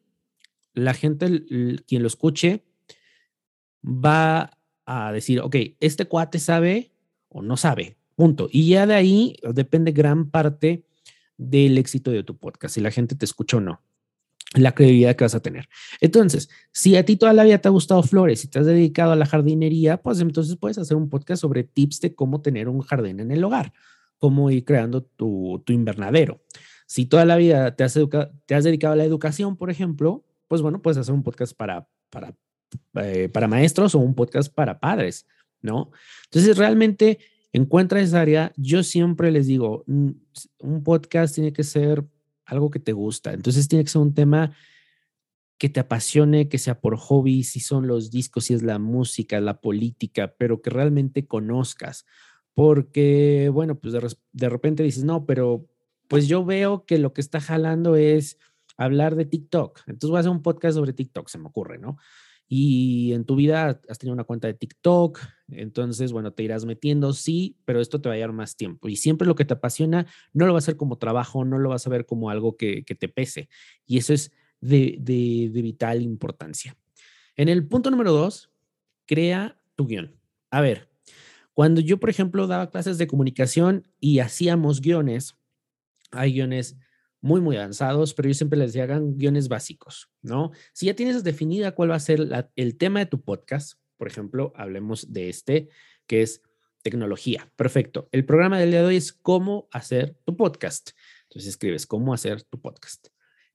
la 0.74 0.94
gente, 0.94 1.44
quien 1.86 2.02
lo 2.02 2.08
escuche, 2.08 2.64
va 3.84 4.58
a 4.84 5.12
decir, 5.12 5.40
ok, 5.40 5.56
este 5.78 6.06
cuate 6.06 6.40
sabe 6.40 6.90
o 7.28 7.40
no 7.40 7.56
sabe, 7.56 7.96
punto. 8.16 8.48
Y 8.50 8.68
ya 8.68 8.84
de 8.84 8.94
ahí 8.94 9.36
depende 9.54 9.92
gran 9.92 10.28
parte 10.28 10.84
del 11.36 11.78
éxito 11.78 12.10
de 12.10 12.24
tu 12.24 12.36
podcast, 12.36 12.74
si 12.74 12.80
la 12.80 12.90
gente 12.90 13.14
te 13.14 13.24
escucha 13.24 13.58
o 13.58 13.60
no 13.60 13.80
la 14.54 14.74
credibilidad 14.74 15.16
que 15.16 15.24
vas 15.24 15.34
a 15.34 15.40
tener. 15.40 15.66
Entonces, 16.02 16.50
si 16.72 16.94
a 16.96 17.06
ti 17.06 17.16
toda 17.16 17.32
la 17.32 17.42
vida 17.42 17.56
te 17.56 17.68
ha 17.68 17.70
gustado 17.70 18.02
flores 18.02 18.44
y 18.44 18.48
te 18.48 18.58
has 18.58 18.66
dedicado 18.66 19.12
a 19.12 19.16
la 19.16 19.24
jardinería, 19.24 19.96
pues 20.02 20.20
entonces 20.20 20.56
puedes 20.56 20.76
hacer 20.76 20.94
un 20.94 21.08
podcast 21.08 21.40
sobre 21.40 21.64
tips 21.64 22.02
de 22.02 22.14
cómo 22.14 22.42
tener 22.42 22.68
un 22.68 22.82
jardín 22.82 23.20
en 23.20 23.30
el 23.30 23.42
hogar 23.44 23.72
cómo 24.22 24.52
ir 24.52 24.64
creando 24.64 25.02
tu, 25.02 25.64
invernadero. 25.66 26.44
Si 26.86 27.06
toda 27.06 27.24
la 27.24 27.34
vida 27.34 27.74
te 27.74 27.82
has, 27.82 27.98
te 28.46 28.54
has 28.54 28.62
dedicado 28.62 28.92
a 28.92 28.96
la 28.96 29.02
educación, 29.02 29.56
por 29.56 29.68
ejemplo, 29.68 30.24
pues 30.46 30.62
bueno, 30.62 30.80
puedes 30.80 30.96
hacer 30.96 31.12
un 31.12 31.24
podcast 31.24 31.56
para, 31.56 31.88
para, 32.08 32.32
eh, 33.02 33.28
para 33.28 33.48
maestros 33.48 33.96
o 33.96 33.98
un 33.98 34.14
podcast 34.14 34.54
para 34.54 34.78
padres, 34.78 35.26
¿no? 35.60 35.90
Entonces, 36.26 36.56
realmente 36.56 37.18
encuentra 37.52 38.00
esa 38.00 38.20
área. 38.20 38.52
Yo 38.56 38.84
siempre 38.84 39.32
les 39.32 39.48
digo, 39.48 39.82
mm, 39.88 40.10
un 40.60 40.84
podcast 40.84 41.34
tiene 41.34 41.52
que 41.52 41.64
ser 41.64 42.04
algo 42.44 42.70
que 42.70 42.78
te 42.78 42.92
gusta. 42.92 43.32
Entonces, 43.32 43.66
tiene 43.66 43.82
que 43.82 43.90
ser 43.90 44.02
un 44.02 44.14
tema 44.14 44.54
que 45.58 45.68
te 45.68 45.80
apasione, 45.80 46.48
que 46.48 46.58
sea 46.58 46.80
por 46.80 46.96
hobby, 46.96 47.42
si 47.42 47.58
son 47.58 47.88
los 47.88 48.12
discos, 48.12 48.44
si 48.44 48.54
es 48.54 48.62
la 48.62 48.78
música, 48.78 49.40
la 49.40 49.60
política, 49.60 50.32
pero 50.38 50.62
que 50.62 50.70
realmente 50.70 51.26
conozcas. 51.26 52.06
Porque, 52.54 53.50
bueno, 53.52 53.78
pues 53.78 53.94
de, 53.94 54.16
de 54.32 54.48
repente 54.48 54.82
dices, 54.82 55.04
no, 55.04 55.24
pero 55.26 55.66
pues 56.08 56.28
yo 56.28 56.44
veo 56.44 56.84
que 56.84 56.98
lo 56.98 57.12
que 57.14 57.22
está 57.22 57.40
jalando 57.40 57.96
es 57.96 58.38
hablar 58.76 59.16
de 59.16 59.24
TikTok. 59.24 59.80
Entonces 59.86 60.10
voy 60.10 60.18
a 60.18 60.20
hacer 60.20 60.30
un 60.30 60.42
podcast 60.42 60.76
sobre 60.76 60.92
TikTok, 60.92 61.28
se 61.28 61.38
me 61.38 61.46
ocurre, 61.46 61.78
¿no? 61.78 61.96
Y 62.48 63.14
en 63.14 63.24
tu 63.24 63.34
vida 63.34 63.80
has 63.88 63.98
tenido 63.98 64.12
una 64.12 64.24
cuenta 64.24 64.46
de 64.46 64.52
TikTok, 64.52 65.18
entonces, 65.48 66.12
bueno, 66.12 66.34
te 66.34 66.42
irás 66.42 66.66
metiendo, 66.66 67.14
sí, 67.14 67.56
pero 67.64 67.80
esto 67.80 68.02
te 68.02 68.10
va 68.10 68.14
a 68.14 68.18
llevar 68.18 68.34
más 68.34 68.56
tiempo. 68.56 68.90
Y 68.90 68.96
siempre 68.96 69.26
lo 69.26 69.34
que 69.34 69.46
te 69.46 69.54
apasiona, 69.54 70.06
no 70.34 70.44
lo 70.44 70.52
vas 70.52 70.64
a 70.64 70.66
hacer 70.66 70.76
como 70.76 70.98
trabajo, 70.98 71.46
no 71.46 71.58
lo 71.58 71.70
vas 71.70 71.86
a 71.86 71.90
ver 71.90 72.04
como 72.04 72.28
algo 72.28 72.58
que, 72.58 72.84
te 72.84 73.08
pese. 73.08 73.48
Y 73.86 73.96
eso 73.96 74.12
es 74.12 74.32
de, 74.60 74.96
de, 75.00 75.48
de 75.50 75.62
vital 75.62 76.02
importancia. 76.02 76.76
En 77.36 77.48
el 77.48 77.66
punto 77.66 77.90
número 77.90 78.12
dos, 78.12 78.50
crea 79.06 79.58
tu 79.74 79.86
guion. 79.86 80.14
A 80.50 80.60
ver, 80.60 80.91
cuando 81.54 81.80
yo, 81.80 81.98
por 81.98 82.10
ejemplo, 82.10 82.46
daba 82.46 82.70
clases 82.70 82.98
de 82.98 83.06
comunicación 83.06 83.88
y 84.00 84.20
hacíamos 84.20 84.80
guiones, 84.80 85.36
hay 86.10 86.32
guiones 86.32 86.76
muy, 87.20 87.40
muy 87.40 87.56
avanzados, 87.56 88.14
pero 88.14 88.28
yo 88.28 88.34
siempre 88.34 88.58
les 88.58 88.72
decía, 88.72 88.84
hagan 88.84 89.16
guiones 89.16 89.48
básicos, 89.48 90.10
¿no? 90.22 90.50
Si 90.72 90.86
ya 90.86 90.94
tienes 90.94 91.22
definida 91.22 91.74
cuál 91.74 91.90
va 91.90 91.96
a 91.96 92.00
ser 92.00 92.48
el 92.56 92.76
tema 92.76 93.00
de 93.00 93.06
tu 93.06 93.22
podcast, 93.22 93.78
por 93.96 94.08
ejemplo, 94.08 94.52
hablemos 94.56 95.12
de 95.12 95.28
este, 95.28 95.68
que 96.06 96.22
es 96.22 96.42
tecnología. 96.82 97.50
Perfecto. 97.56 98.08
El 98.12 98.24
programa 98.24 98.58
del 98.58 98.70
día 98.70 98.80
de 98.80 98.86
hoy 98.86 98.96
es 98.96 99.12
cómo 99.12 99.68
hacer 99.70 100.16
tu 100.24 100.36
podcast. 100.36 100.90
Entonces 101.28 101.50
escribes 101.50 101.86
cómo 101.86 102.12
hacer 102.12 102.42
tu 102.42 102.60
podcast. 102.60 103.08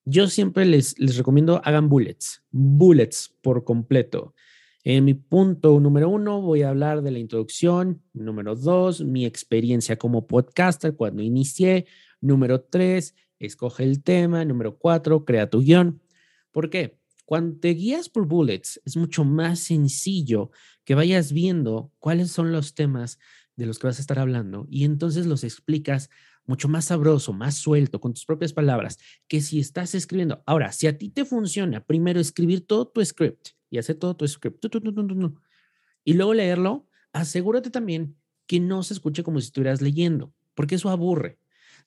Yo 0.06 0.28
siempre 0.28 0.66
les, 0.66 0.98
les 0.98 1.18
recomiendo 1.18 1.62
hagan 1.66 1.90
bullets, 1.90 2.44
bullets 2.50 3.36
por 3.42 3.66
completo. 3.66 4.34
En 4.90 5.04
mi 5.04 5.16
punto 5.16 5.78
número 5.82 6.08
uno 6.08 6.42
voy 6.42 6.62
a 6.62 6.70
hablar 6.70 7.02
de 7.02 7.12
la 7.12 7.20
introducción. 7.20 8.02
Número 8.14 8.56
dos, 8.56 9.04
mi 9.04 9.26
experiencia 9.26 9.98
como 9.98 10.28
podcaster 10.28 10.96
cuando 10.96 11.22
inicié. 11.22 11.88
Número 12.22 12.62
tres, 12.62 13.14
escoge 13.38 13.84
el 13.84 14.02
tema. 14.02 14.46
Número 14.46 14.78
cuatro, 14.78 15.26
crea 15.26 15.50
tu 15.50 15.60
guion. 15.60 16.02
¿Por 16.54 16.70
qué? 16.70 17.02
Cuando 17.26 17.60
te 17.60 17.72
guías 17.72 18.08
por 18.08 18.28
bullets, 18.28 18.80
es 18.86 18.96
mucho 18.96 19.26
más 19.26 19.60
sencillo 19.60 20.52
que 20.86 20.96
vayas 20.96 21.34
viendo 21.34 21.92
cuáles 22.00 22.32
son 22.32 22.54
los 22.54 22.74
temas 22.74 23.20
de 23.58 23.66
los 23.66 23.80
que 23.80 23.88
vas 23.88 23.98
a 23.98 24.02
estar 24.02 24.20
hablando 24.20 24.68
y 24.70 24.86
entonces 24.86 25.26
los 25.26 25.44
explicas 25.44 26.10
mucho 26.46 26.70
más 26.70 26.86
sabroso, 26.86 27.34
más 27.34 27.56
suelto, 27.56 28.00
con 28.00 28.14
tus 28.14 28.24
propias 28.24 28.54
palabras, 28.54 29.00
que 29.28 29.42
si 29.42 29.60
estás 29.60 29.96
escribiendo. 29.96 30.44
Ahora, 30.46 30.72
si 30.72 30.88
a 30.88 30.98
ti 30.98 31.10
te 31.10 31.26
funciona 31.26 31.86
primero 31.86 32.22
escribir 32.22 32.66
todo 32.66 32.88
tu 32.88 33.04
script 33.04 33.57
y 33.70 33.78
hacer 33.78 33.96
todo 33.96 34.16
tu 34.16 34.28
script 34.28 34.64
y 36.08 36.14
luego 36.14 36.34
leerlo, 36.34 36.88
asegúrate 37.12 37.70
también 37.70 38.16
que 38.46 38.62
no 38.62 38.82
se 38.82 38.94
escuche 38.94 39.24
como 39.24 39.42
si 39.42 39.48
estuvieras 39.48 39.82
leyendo, 39.82 40.34
porque 40.56 40.76
eso 40.76 40.90
aburre. 40.90 41.38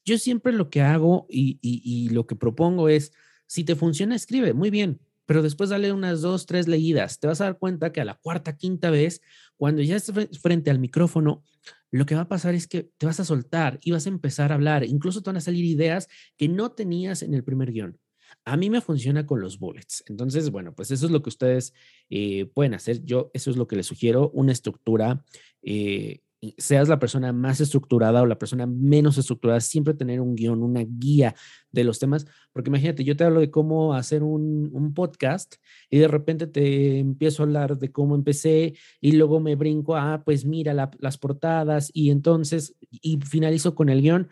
Yo 0.05 0.19
siempre 0.19 0.53
lo 0.53 0.69
que 0.69 0.83
hago 0.83 1.27
y, 1.31 2.11
lo 2.11 2.27
que 2.27 2.37
propongo 2.37 2.91
es, 2.91 3.13
si 3.47 3.65
te 3.65 3.77
funciona, 3.77 4.15
escribe, 4.15 4.53
muy 4.53 4.69
bien, 4.69 5.01
pero 5.25 5.43
después 5.43 5.71
dale 5.71 5.91
unas 5.93 6.21
dos, 6.21 6.45
tres 6.45 6.69
leídas. 6.69 7.19
Te 7.19 7.29
vas 7.29 7.41
a 7.41 7.45
dar 7.45 7.59
cuenta 7.59 7.93
que 7.93 8.03
a 8.03 8.05
la 8.05 8.15
cuarta, 8.15 8.59
quinta 8.59 8.91
vez, 8.91 9.23
cuando 9.57 9.81
ya 9.81 9.97
estés 9.97 10.39
frente 10.39 10.71
al 10.71 10.81
micrófono, 10.81 11.43
lo 11.91 12.05
que 12.05 12.15
va 12.15 12.23
a 12.23 12.29
pasar 12.29 12.55
es 12.55 12.67
que 12.67 12.91
te 12.99 13.07
vas 13.07 13.21
a 13.21 13.25
soltar 13.25 13.79
y 13.83 13.93
vas 13.93 14.05
a 14.05 14.11
empezar 14.11 14.53
a 14.53 14.57
hablar. 14.57 14.85
Incluso 14.85 15.23
te 15.23 15.31
van 15.31 15.39
a 15.39 15.41
salir 15.41 15.65
ideas 15.65 16.09
que 16.37 16.49
no 16.49 16.73
tenías 16.73 17.23
en 17.23 17.33
el 17.33 17.43
primer 17.43 17.73
guion. 17.73 17.99
A 18.45 18.57
mí 18.57 18.71
me 18.71 18.81
funciona 18.81 19.27
con 19.27 19.41
los 19.41 19.59
bullets. 19.59 20.05
Entonces, 20.07 20.51
bueno, 20.51 20.75
pues 20.75 20.91
eso 20.91 21.07
es 21.07 21.13
lo 21.13 21.23
que 21.23 21.29
ustedes 21.29 21.75
eh, 22.09 22.47
pueden 22.47 22.75
hacer. 22.75 23.05
Yo, 23.05 23.31
eso 23.35 23.51
es 23.51 23.57
lo 23.57 23.67
que 23.67 23.77
les 23.77 23.87
sugiero, 23.87 24.31
una 24.31 24.53
estructura 24.53 25.25
eh, 25.63 26.21
seas 26.57 26.89
la 26.89 26.99
persona 26.99 27.33
más 27.33 27.61
estructurada 27.61 28.23
o 28.23 28.27
la 28.27 28.39
persona 28.39 28.67
menos 28.67 29.19
estructurada, 29.19 29.61
siempre 29.61 29.95
tener 29.95 30.21
un 30.21 30.35
guion, 30.35 30.63
una 30.63 30.83
guía 30.87 31.35
de 31.71 31.85
los 31.85 31.99
temas, 31.99 32.27
porque 32.53 32.71
imagínate, 32.71 33.05
yo 33.05 33.17
te 33.17 33.25
hablo 33.25 33.41
de 33.41 33.51
cómo 33.51 33.95
hacer 33.95 34.23
un, 34.23 34.93
podcast 34.95 35.57
y 35.91 35.99
de 35.99 36.09
repente 36.09 36.47
te 36.47 36.99
empiezo 36.99 37.43
a 37.43 37.47
hablar 37.47 37.79
de 37.79 37.93
cómo 37.93 38.15
empecé 38.15 38.75
y 39.01 39.13
luego 39.13 39.39
me 39.39 39.55
brinco 39.55 39.97
a, 39.97 40.25
pues 40.25 40.45
mira 40.45 40.75
las 40.99 41.19
portadas 41.19 41.91
y 41.93 42.11
entonces, 42.11 42.75
y 42.91 43.19
finalizo 43.21 43.75
con 43.75 43.89
el 43.89 44.01
guion, 44.01 44.29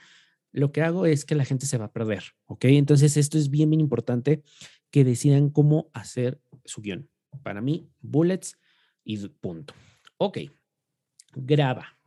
lo 0.53 0.73
que 0.73 0.83
hago 0.83 1.07
es 1.07 1.25
que 1.25 1.35
la 1.35 1.45
gente 1.45 1.67
se 1.67 1.79
va 1.79 1.87
a 1.87 1.93
perder, 1.93 2.25
¿ok? 2.47 2.65
Entonces 2.67 3.17
esto 3.17 3.39
es 3.39 3.51
bien, 3.51 3.71
bien 3.71 3.81
importante 3.81 4.43
que 4.91 5.05
decidan 5.05 5.51
cómo 5.51 5.91
hacer 5.93 6.41
su 6.65 6.81
guion. 6.81 7.09
Para 7.43 7.61
mí, 7.61 7.89
bullets 8.01 8.59
y 9.05 9.29
punto. 9.29 9.75
Ok, 10.17 10.39
graba. 11.35 11.99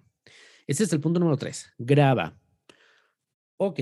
Ese 0.68 0.84
es 0.84 0.94
el 0.94 1.02
punto 1.02 1.20
número 1.20 1.38
tres. 1.38 1.72
Graba. 1.78 2.38
Ok. 3.58 3.80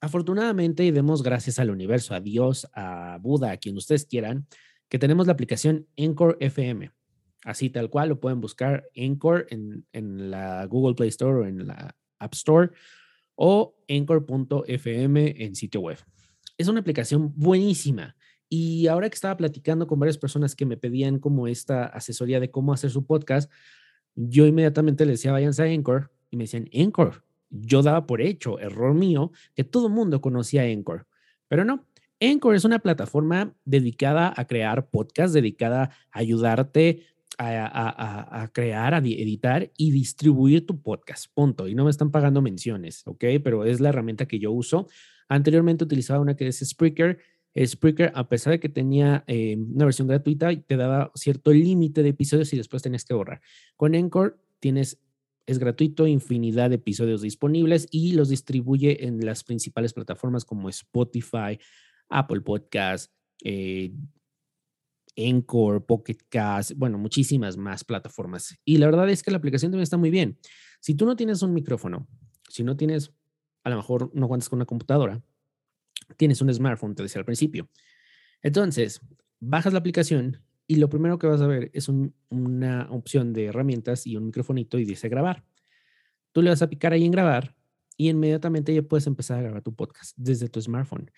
Afortunadamente, 0.00 0.84
y 0.84 0.90
demos 0.90 1.22
gracias 1.22 1.58
al 1.58 1.70
universo, 1.70 2.14
a 2.14 2.20
Dios, 2.20 2.68
a 2.74 3.18
Buda, 3.20 3.50
a 3.52 3.56
quien 3.56 3.76
ustedes 3.76 4.04
quieran, 4.04 4.46
que 4.88 4.98
tenemos 4.98 5.26
la 5.26 5.32
aplicación 5.32 5.88
Encore 5.96 6.36
FM. 6.40 6.92
Así 7.44 7.70
tal 7.70 7.90
cual 7.90 8.10
lo 8.10 8.20
pueden 8.20 8.40
buscar 8.40 8.88
Encore 8.94 9.46
en, 9.50 9.86
en 9.92 10.30
la 10.30 10.66
Google 10.66 10.94
Play 10.94 11.08
Store 11.08 11.40
o 11.40 11.46
en 11.46 11.66
la 11.66 11.96
App 12.18 12.34
Store 12.34 12.70
o 13.36 13.76
Encore.fm 13.86 15.44
en 15.44 15.54
sitio 15.54 15.80
web. 15.82 15.98
Es 16.58 16.68
una 16.68 16.80
aplicación 16.80 17.32
buenísima. 17.36 18.16
Y 18.48 18.86
ahora 18.86 19.08
que 19.08 19.14
estaba 19.14 19.36
platicando 19.36 19.86
con 19.86 19.98
varias 19.98 20.18
personas 20.18 20.54
que 20.56 20.66
me 20.66 20.76
pedían 20.76 21.18
como 21.18 21.46
esta 21.46 21.84
asesoría 21.84 22.40
de 22.40 22.50
cómo 22.50 22.72
hacer 22.72 22.90
su 22.90 23.04
podcast, 23.04 23.50
yo 24.14 24.46
inmediatamente 24.46 25.04
le 25.04 25.12
decía, 25.12 25.32
váyanse 25.32 25.62
a 25.62 25.66
Anchor, 25.66 26.10
y 26.30 26.36
me 26.36 26.44
decían, 26.44 26.68
Anchor. 26.74 27.24
Yo 27.48 27.82
daba 27.82 28.06
por 28.06 28.20
hecho, 28.20 28.58
error 28.58 28.92
mío, 28.92 29.30
que 29.54 29.62
todo 29.62 29.88
mundo 29.88 30.20
conocía 30.20 30.62
Anchor, 30.62 31.06
pero 31.46 31.64
no. 31.64 31.86
Anchor 32.20 32.56
es 32.56 32.64
una 32.64 32.80
plataforma 32.80 33.54
dedicada 33.64 34.32
a 34.36 34.46
crear 34.46 34.88
podcasts, 34.88 35.32
dedicada 35.32 35.90
a 36.10 36.18
ayudarte 36.18 37.02
a, 37.38 38.42
a, 38.42 38.48
crear, 38.48 38.94
a 38.94 38.98
editar 38.98 39.70
y 39.76 39.90
distribuir 39.90 40.66
tu 40.66 40.80
podcast. 40.80 41.26
Punto. 41.34 41.68
Y 41.68 41.74
no 41.74 41.84
me 41.84 41.90
están 41.90 42.10
pagando 42.10 42.42
menciones, 42.42 43.02
¿ok? 43.06 43.24
Pero 43.42 43.64
es 43.64 43.80
la 43.80 43.90
herramienta 43.90 44.26
que 44.26 44.38
yo 44.38 44.52
uso. 44.52 44.88
Anteriormente 45.28 45.84
utilizaba 45.84 46.20
una 46.20 46.36
que 46.36 46.48
es 46.48 46.60
Spreaker. 46.60 47.18
Spreaker, 47.64 48.12
a 48.14 48.28
pesar 48.28 48.52
de 48.52 48.60
que 48.60 48.68
tenía 48.68 49.24
eh, 49.26 49.56
una 49.56 49.86
versión 49.86 50.08
gratuita, 50.08 50.54
te 50.54 50.76
daba 50.76 51.10
cierto 51.14 51.52
límite 51.52 52.02
de 52.02 52.10
episodios 52.10 52.52
y 52.52 52.56
después 52.56 52.82
tenías 52.82 53.04
que 53.04 53.14
borrar. 53.14 53.40
Con 53.76 53.94
Anchor 53.94 54.38
tienes, 54.60 55.00
es 55.46 55.58
gratuito, 55.58 56.06
infinidad 56.06 56.70
de 56.70 56.76
episodios 56.76 57.22
disponibles 57.22 57.88
y 57.90 58.12
los 58.12 58.28
distribuye 58.28 59.06
en 59.06 59.24
las 59.24 59.42
principales 59.42 59.94
plataformas 59.94 60.44
como 60.44 60.68
Spotify, 60.68 61.58
Apple 62.08 62.42
Podcasts, 62.42 63.10
eh, 63.42 63.92
Encore, 65.16 65.80
Pocket 65.80 66.18
Cast, 66.28 66.72
bueno, 66.76 66.98
muchísimas 66.98 67.56
más 67.56 67.84
plataformas. 67.84 68.56
Y 68.64 68.78
la 68.78 68.86
verdad 68.86 69.08
es 69.10 69.22
que 69.22 69.30
la 69.30 69.38
aplicación 69.38 69.72
también 69.72 69.82
está 69.82 69.96
muy 69.96 70.10
bien. 70.10 70.38
Si 70.80 70.94
tú 70.94 71.06
no 71.06 71.16
tienes 71.16 71.42
un 71.42 71.52
micrófono, 71.52 72.06
si 72.48 72.62
no 72.62 72.76
tienes, 72.76 73.12
a 73.64 73.70
lo 73.70 73.76
mejor 73.76 74.10
no 74.14 74.28
cuentas 74.28 74.48
con 74.48 74.58
una 74.58 74.66
computadora, 74.66 75.22
tienes 76.16 76.40
un 76.40 76.52
smartphone, 76.52 76.94
te 76.94 77.02
decía 77.02 77.18
al 77.18 77.24
principio. 77.24 77.68
Entonces, 78.42 79.00
bajas 79.40 79.72
la 79.72 79.78
aplicación 79.78 80.42
y 80.66 80.76
lo 80.76 80.88
primero 80.88 81.18
que 81.18 81.26
vas 81.26 81.40
a 81.40 81.46
ver 81.46 81.70
es 81.72 81.88
una 81.88 82.88
opción 82.90 83.32
de 83.32 83.46
herramientas 83.46 84.06
y 84.06 84.16
un 84.16 84.26
microfonito 84.26 84.78
y 84.78 84.84
dice 84.84 85.08
grabar. 85.08 85.44
Tú 86.32 86.42
le 86.42 86.50
vas 86.50 86.62
a 86.62 86.68
picar 86.68 86.92
ahí 86.92 87.04
en 87.04 87.12
grabar 87.12 87.56
y 87.96 88.10
inmediatamente 88.10 88.74
ya 88.74 88.82
puedes 88.82 89.06
empezar 89.06 89.38
a 89.38 89.42
grabar 89.42 89.62
tu 89.62 89.74
podcast 89.74 90.12
desde 90.16 90.48
tu 90.48 90.60
smartphone. 90.60 91.10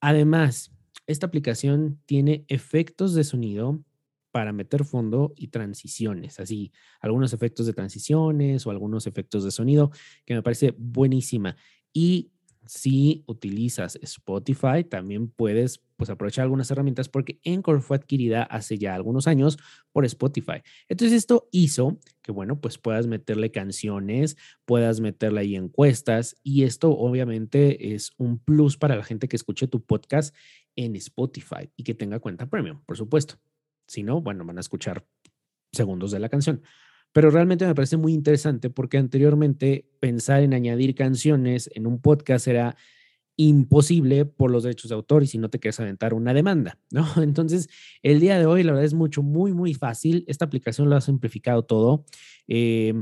Además, 0.00 0.72
esta 1.10 1.26
aplicación 1.26 2.00
tiene 2.06 2.44
efectos 2.48 3.14
de 3.14 3.24
sonido 3.24 3.82
para 4.30 4.52
meter 4.52 4.84
fondo 4.84 5.32
y 5.36 5.48
transiciones, 5.48 6.38
así 6.38 6.72
algunos 7.00 7.32
efectos 7.32 7.66
de 7.66 7.72
transiciones 7.72 8.64
o 8.66 8.70
algunos 8.70 9.06
efectos 9.06 9.42
de 9.42 9.50
sonido 9.50 9.90
que 10.24 10.34
me 10.34 10.42
parece 10.42 10.74
buenísima. 10.78 11.56
Y 11.92 12.30
si 12.66 13.24
utilizas 13.26 13.98
Spotify, 14.02 14.84
también 14.88 15.28
puedes 15.28 15.80
pues, 15.96 16.10
aprovechar 16.10 16.44
algunas 16.44 16.70
herramientas 16.70 17.08
porque 17.08 17.40
Anchor 17.44 17.82
fue 17.82 17.96
adquirida 17.96 18.42
hace 18.42 18.78
ya 18.78 18.94
algunos 18.94 19.26
años 19.26 19.58
por 19.92 20.04
Spotify. 20.04 20.62
Entonces 20.88 21.16
esto 21.16 21.48
hizo 21.52 21.98
que, 22.22 22.32
bueno, 22.32 22.60
pues 22.60 22.78
puedas 22.78 23.06
meterle 23.06 23.50
canciones, 23.50 24.36
puedas 24.64 25.00
meterle 25.00 25.40
ahí 25.40 25.56
encuestas 25.56 26.36
y 26.42 26.64
esto 26.64 26.90
obviamente 26.90 27.94
es 27.94 28.12
un 28.18 28.38
plus 28.38 28.76
para 28.76 28.96
la 28.96 29.04
gente 29.04 29.28
que 29.28 29.36
escuche 29.36 29.66
tu 29.66 29.82
podcast 29.82 30.34
en 30.76 30.96
Spotify 30.96 31.70
y 31.76 31.84
que 31.84 31.94
tenga 31.94 32.20
cuenta 32.20 32.48
premium, 32.48 32.80
por 32.84 32.96
supuesto. 32.96 33.34
Si 33.86 34.02
no, 34.02 34.20
bueno, 34.20 34.44
van 34.44 34.58
a 34.58 34.60
escuchar 34.60 35.04
segundos 35.72 36.10
de 36.10 36.20
la 36.20 36.28
canción. 36.28 36.62
Pero 37.12 37.30
realmente 37.30 37.66
me 37.66 37.74
parece 37.74 37.96
muy 37.96 38.12
interesante 38.12 38.70
porque 38.70 38.98
anteriormente 38.98 39.88
pensar 40.00 40.42
en 40.42 40.54
añadir 40.54 40.94
canciones 40.94 41.68
en 41.74 41.86
un 41.86 42.00
podcast 42.00 42.46
era 42.46 42.76
imposible 43.36 44.26
por 44.26 44.50
los 44.50 44.64
derechos 44.64 44.90
de 44.90 44.94
autor 44.94 45.22
y 45.22 45.26
si 45.26 45.38
no 45.38 45.48
te 45.48 45.58
quieres 45.58 45.80
aventar 45.80 46.12
una 46.12 46.34
demanda, 46.34 46.78
¿no? 46.90 47.06
Entonces, 47.22 47.68
el 48.02 48.20
día 48.20 48.38
de 48.38 48.46
hoy, 48.46 48.62
la 48.62 48.72
verdad 48.72 48.84
es 48.84 48.94
mucho, 48.94 49.22
muy, 49.22 49.52
muy 49.52 49.74
fácil. 49.74 50.24
Esta 50.28 50.44
aplicación 50.44 50.90
lo 50.90 50.96
ha 50.96 51.00
simplificado 51.00 51.64
todo. 51.64 52.04
Eh, 52.48 52.94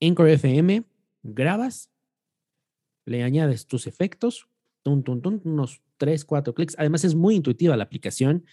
Anchor 0.00 0.28
FM, 0.28 0.84
grabas, 1.22 1.90
le 3.04 3.22
añades 3.22 3.66
tus 3.66 3.86
efectos, 3.86 4.48
unos 4.84 5.82
3, 5.96 6.24
4 6.24 6.54
clics. 6.54 6.74
Además, 6.78 7.04
es 7.04 7.14
muy 7.14 7.36
intuitiva 7.36 7.76
la 7.76 7.84
aplicación 7.84 8.44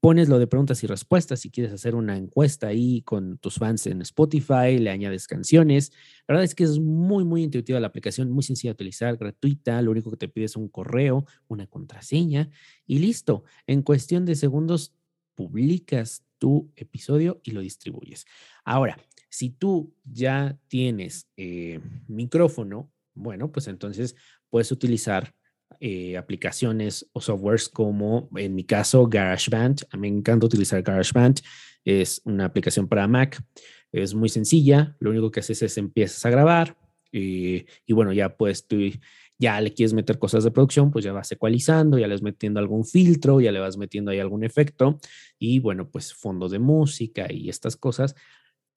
pones 0.00 0.28
lo 0.28 0.38
de 0.38 0.46
preguntas 0.46 0.82
y 0.82 0.86
respuestas 0.86 1.40
si 1.40 1.50
quieres 1.50 1.72
hacer 1.72 1.94
una 1.94 2.16
encuesta 2.16 2.68
ahí 2.68 3.02
con 3.02 3.38
tus 3.38 3.56
fans 3.56 3.86
en 3.86 4.02
Spotify, 4.02 4.78
le 4.78 4.90
añades 4.90 5.26
canciones. 5.26 5.92
La 6.26 6.34
verdad 6.34 6.44
es 6.44 6.54
que 6.54 6.64
es 6.64 6.78
muy, 6.78 7.24
muy 7.24 7.42
intuitiva 7.42 7.78
la 7.80 7.86
aplicación, 7.86 8.30
muy 8.30 8.42
sencilla 8.42 8.72
de 8.72 8.74
utilizar, 8.74 9.16
gratuita. 9.16 9.80
Lo 9.82 9.90
único 9.90 10.10
que 10.10 10.16
te 10.16 10.28
pide 10.28 10.46
es 10.46 10.56
un 10.56 10.68
correo, 10.68 11.24
una 11.46 11.66
contraseña 11.66 12.50
y 12.86 12.98
listo. 12.98 13.44
En 13.66 13.82
cuestión 13.82 14.24
de 14.24 14.34
segundos, 14.34 14.94
publicas 15.34 16.24
tu 16.38 16.72
episodio 16.74 17.40
y 17.44 17.52
lo 17.52 17.60
distribuyes. 17.60 18.26
Ahora, 18.64 18.98
si 19.28 19.50
tú 19.50 19.94
ya 20.04 20.58
tienes 20.68 21.28
eh, 21.36 21.80
micrófono, 22.08 22.90
bueno, 23.14 23.52
pues 23.52 23.68
entonces 23.68 24.16
puedes 24.48 24.72
utilizar 24.72 25.34
eh, 25.80 26.16
aplicaciones 26.16 27.08
o 27.12 27.20
softwares 27.20 27.68
como 27.68 28.28
en 28.36 28.54
mi 28.54 28.64
caso 28.64 29.06
GarageBand. 29.06 29.86
A 29.90 29.96
mí 29.96 30.10
me 30.10 30.18
encanta 30.18 30.46
utilizar 30.46 30.82
GarageBand. 30.82 31.40
Es 31.84 32.20
una 32.24 32.46
aplicación 32.46 32.88
para 32.88 33.06
Mac. 33.06 33.42
Es 33.92 34.14
muy 34.14 34.28
sencilla. 34.28 34.96
Lo 35.00 35.10
único 35.10 35.30
que 35.30 35.40
haces 35.40 35.62
es 35.62 35.78
empiezas 35.78 36.24
a 36.26 36.30
grabar 36.30 36.76
eh, 37.12 37.64
y 37.86 37.92
bueno, 37.92 38.12
ya 38.12 38.36
pues 38.36 38.66
tú 38.66 38.76
ya 39.38 39.60
le 39.60 39.72
quieres 39.72 39.92
meter 39.92 40.18
cosas 40.18 40.44
de 40.44 40.50
producción, 40.50 40.90
pues 40.90 41.04
ya 41.04 41.12
vas 41.12 41.30
ecualizando, 41.30 41.98
ya 41.98 42.08
le 42.08 42.14
vas 42.14 42.22
metiendo 42.22 42.58
algún 42.60 42.84
filtro, 42.84 43.40
ya 43.40 43.52
le 43.52 43.60
vas 43.60 43.76
metiendo 43.76 44.10
ahí 44.10 44.18
algún 44.18 44.44
efecto 44.44 44.98
y 45.38 45.60
bueno, 45.60 45.88
pues 45.88 46.12
fondo 46.12 46.48
de 46.48 46.58
música 46.58 47.32
y 47.32 47.48
estas 47.48 47.76
cosas 47.76 48.16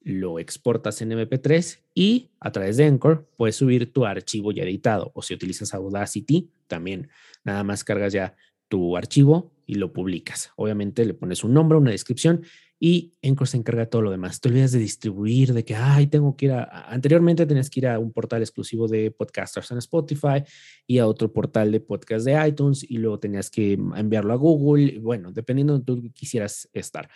lo 0.04 0.40
exportas 0.40 1.02
en 1.02 1.12
MP3 1.12 1.80
y 1.94 2.32
a 2.40 2.52
través 2.52 2.78
de 2.78 2.86
Anchor 2.86 3.28
puedes 3.38 3.56
subir 3.56 3.92
tu 3.94 4.06
archivo 4.06 4.52
ya 4.52 4.64
editado. 4.64 5.12
O 5.14 5.22
si 5.22 5.34
utilizas 5.34 5.74
Audacity, 5.74 6.50
también 6.68 7.10
nada 7.44 7.64
más 7.64 7.84
cargas 7.84 8.14
ya 8.14 8.36
tu 8.68 8.98
archivo 8.98 9.52
y 9.66 9.76
lo 9.76 9.94
publicas. 9.94 10.52
Obviamente 10.56 11.06
le 11.06 11.14
pones 11.14 11.44
un 11.44 11.54
nombre, 11.54 11.78
una 11.78 11.92
descripción 11.92 12.44
y 12.84 13.14
Anchor 13.22 13.48
se 13.48 13.58
encarga 13.58 13.82
de 13.82 13.88
todo 13.88 14.02
lo 14.02 14.10
demás. 14.10 14.42
Te 14.42 14.50
olvidas 14.50 14.72
de 14.72 14.80
distribuir, 14.80 15.54
de 15.54 15.64
que, 15.64 15.76
ay, 15.76 16.08
tengo 16.08 16.36
que 16.36 16.48
ir 16.48 16.54
a... 16.54 16.90
Anteriormente 16.90 17.46
tenías 17.46 17.70
que 17.70 17.82
ir 17.82 17.88
a 17.88 18.00
un 18.00 18.12
portal 18.12 18.42
exclusivo 18.42 18.88
de 18.88 19.12
podcasters 19.12 19.70
en 19.70 19.78
Spotify 19.78 20.44
y 20.88 20.98
a 20.98 21.06
otro 21.06 21.32
portal 21.32 21.72
de 21.72 21.80
podcast 21.80 22.26
de 22.26 22.48
iTunes 22.48 22.84
y 22.84 22.98
luego 22.98 23.20
tenías 23.20 23.52
que 23.52 23.74
enviarlo 23.74 24.34
a 24.34 24.38
Google. 24.38 24.98
Bueno, 24.98 25.32
dependiendo 25.32 25.78
de 25.78 25.84
donde 25.86 26.10
tú 26.10 26.14
quisieras 26.14 26.68
estar. 26.74 27.08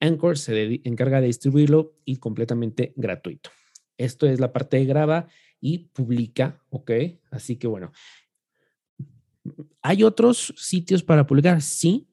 Anchor 0.00 0.38
se 0.38 0.80
encarga 0.84 1.20
de 1.20 1.26
distribuirlo 1.26 1.94
y 2.04 2.16
completamente 2.16 2.92
gratuito. 2.96 3.50
Esto 3.96 4.26
es 4.26 4.40
la 4.40 4.52
parte 4.52 4.76
de 4.76 4.84
graba 4.84 5.28
y 5.60 5.88
publica, 5.88 6.62
¿ok? 6.70 6.90
Así 7.30 7.56
que 7.56 7.66
bueno, 7.66 7.92
¿hay 9.82 10.04
otros 10.04 10.54
sitios 10.56 11.02
para 11.02 11.26
publicar? 11.26 11.60
Sí, 11.62 12.08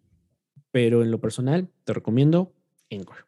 pero 0.72 1.04
en 1.04 1.12
lo 1.12 1.20
personal 1.20 1.70
te 1.84 1.94
recomiendo 1.94 2.56
Anchor. 2.92 3.28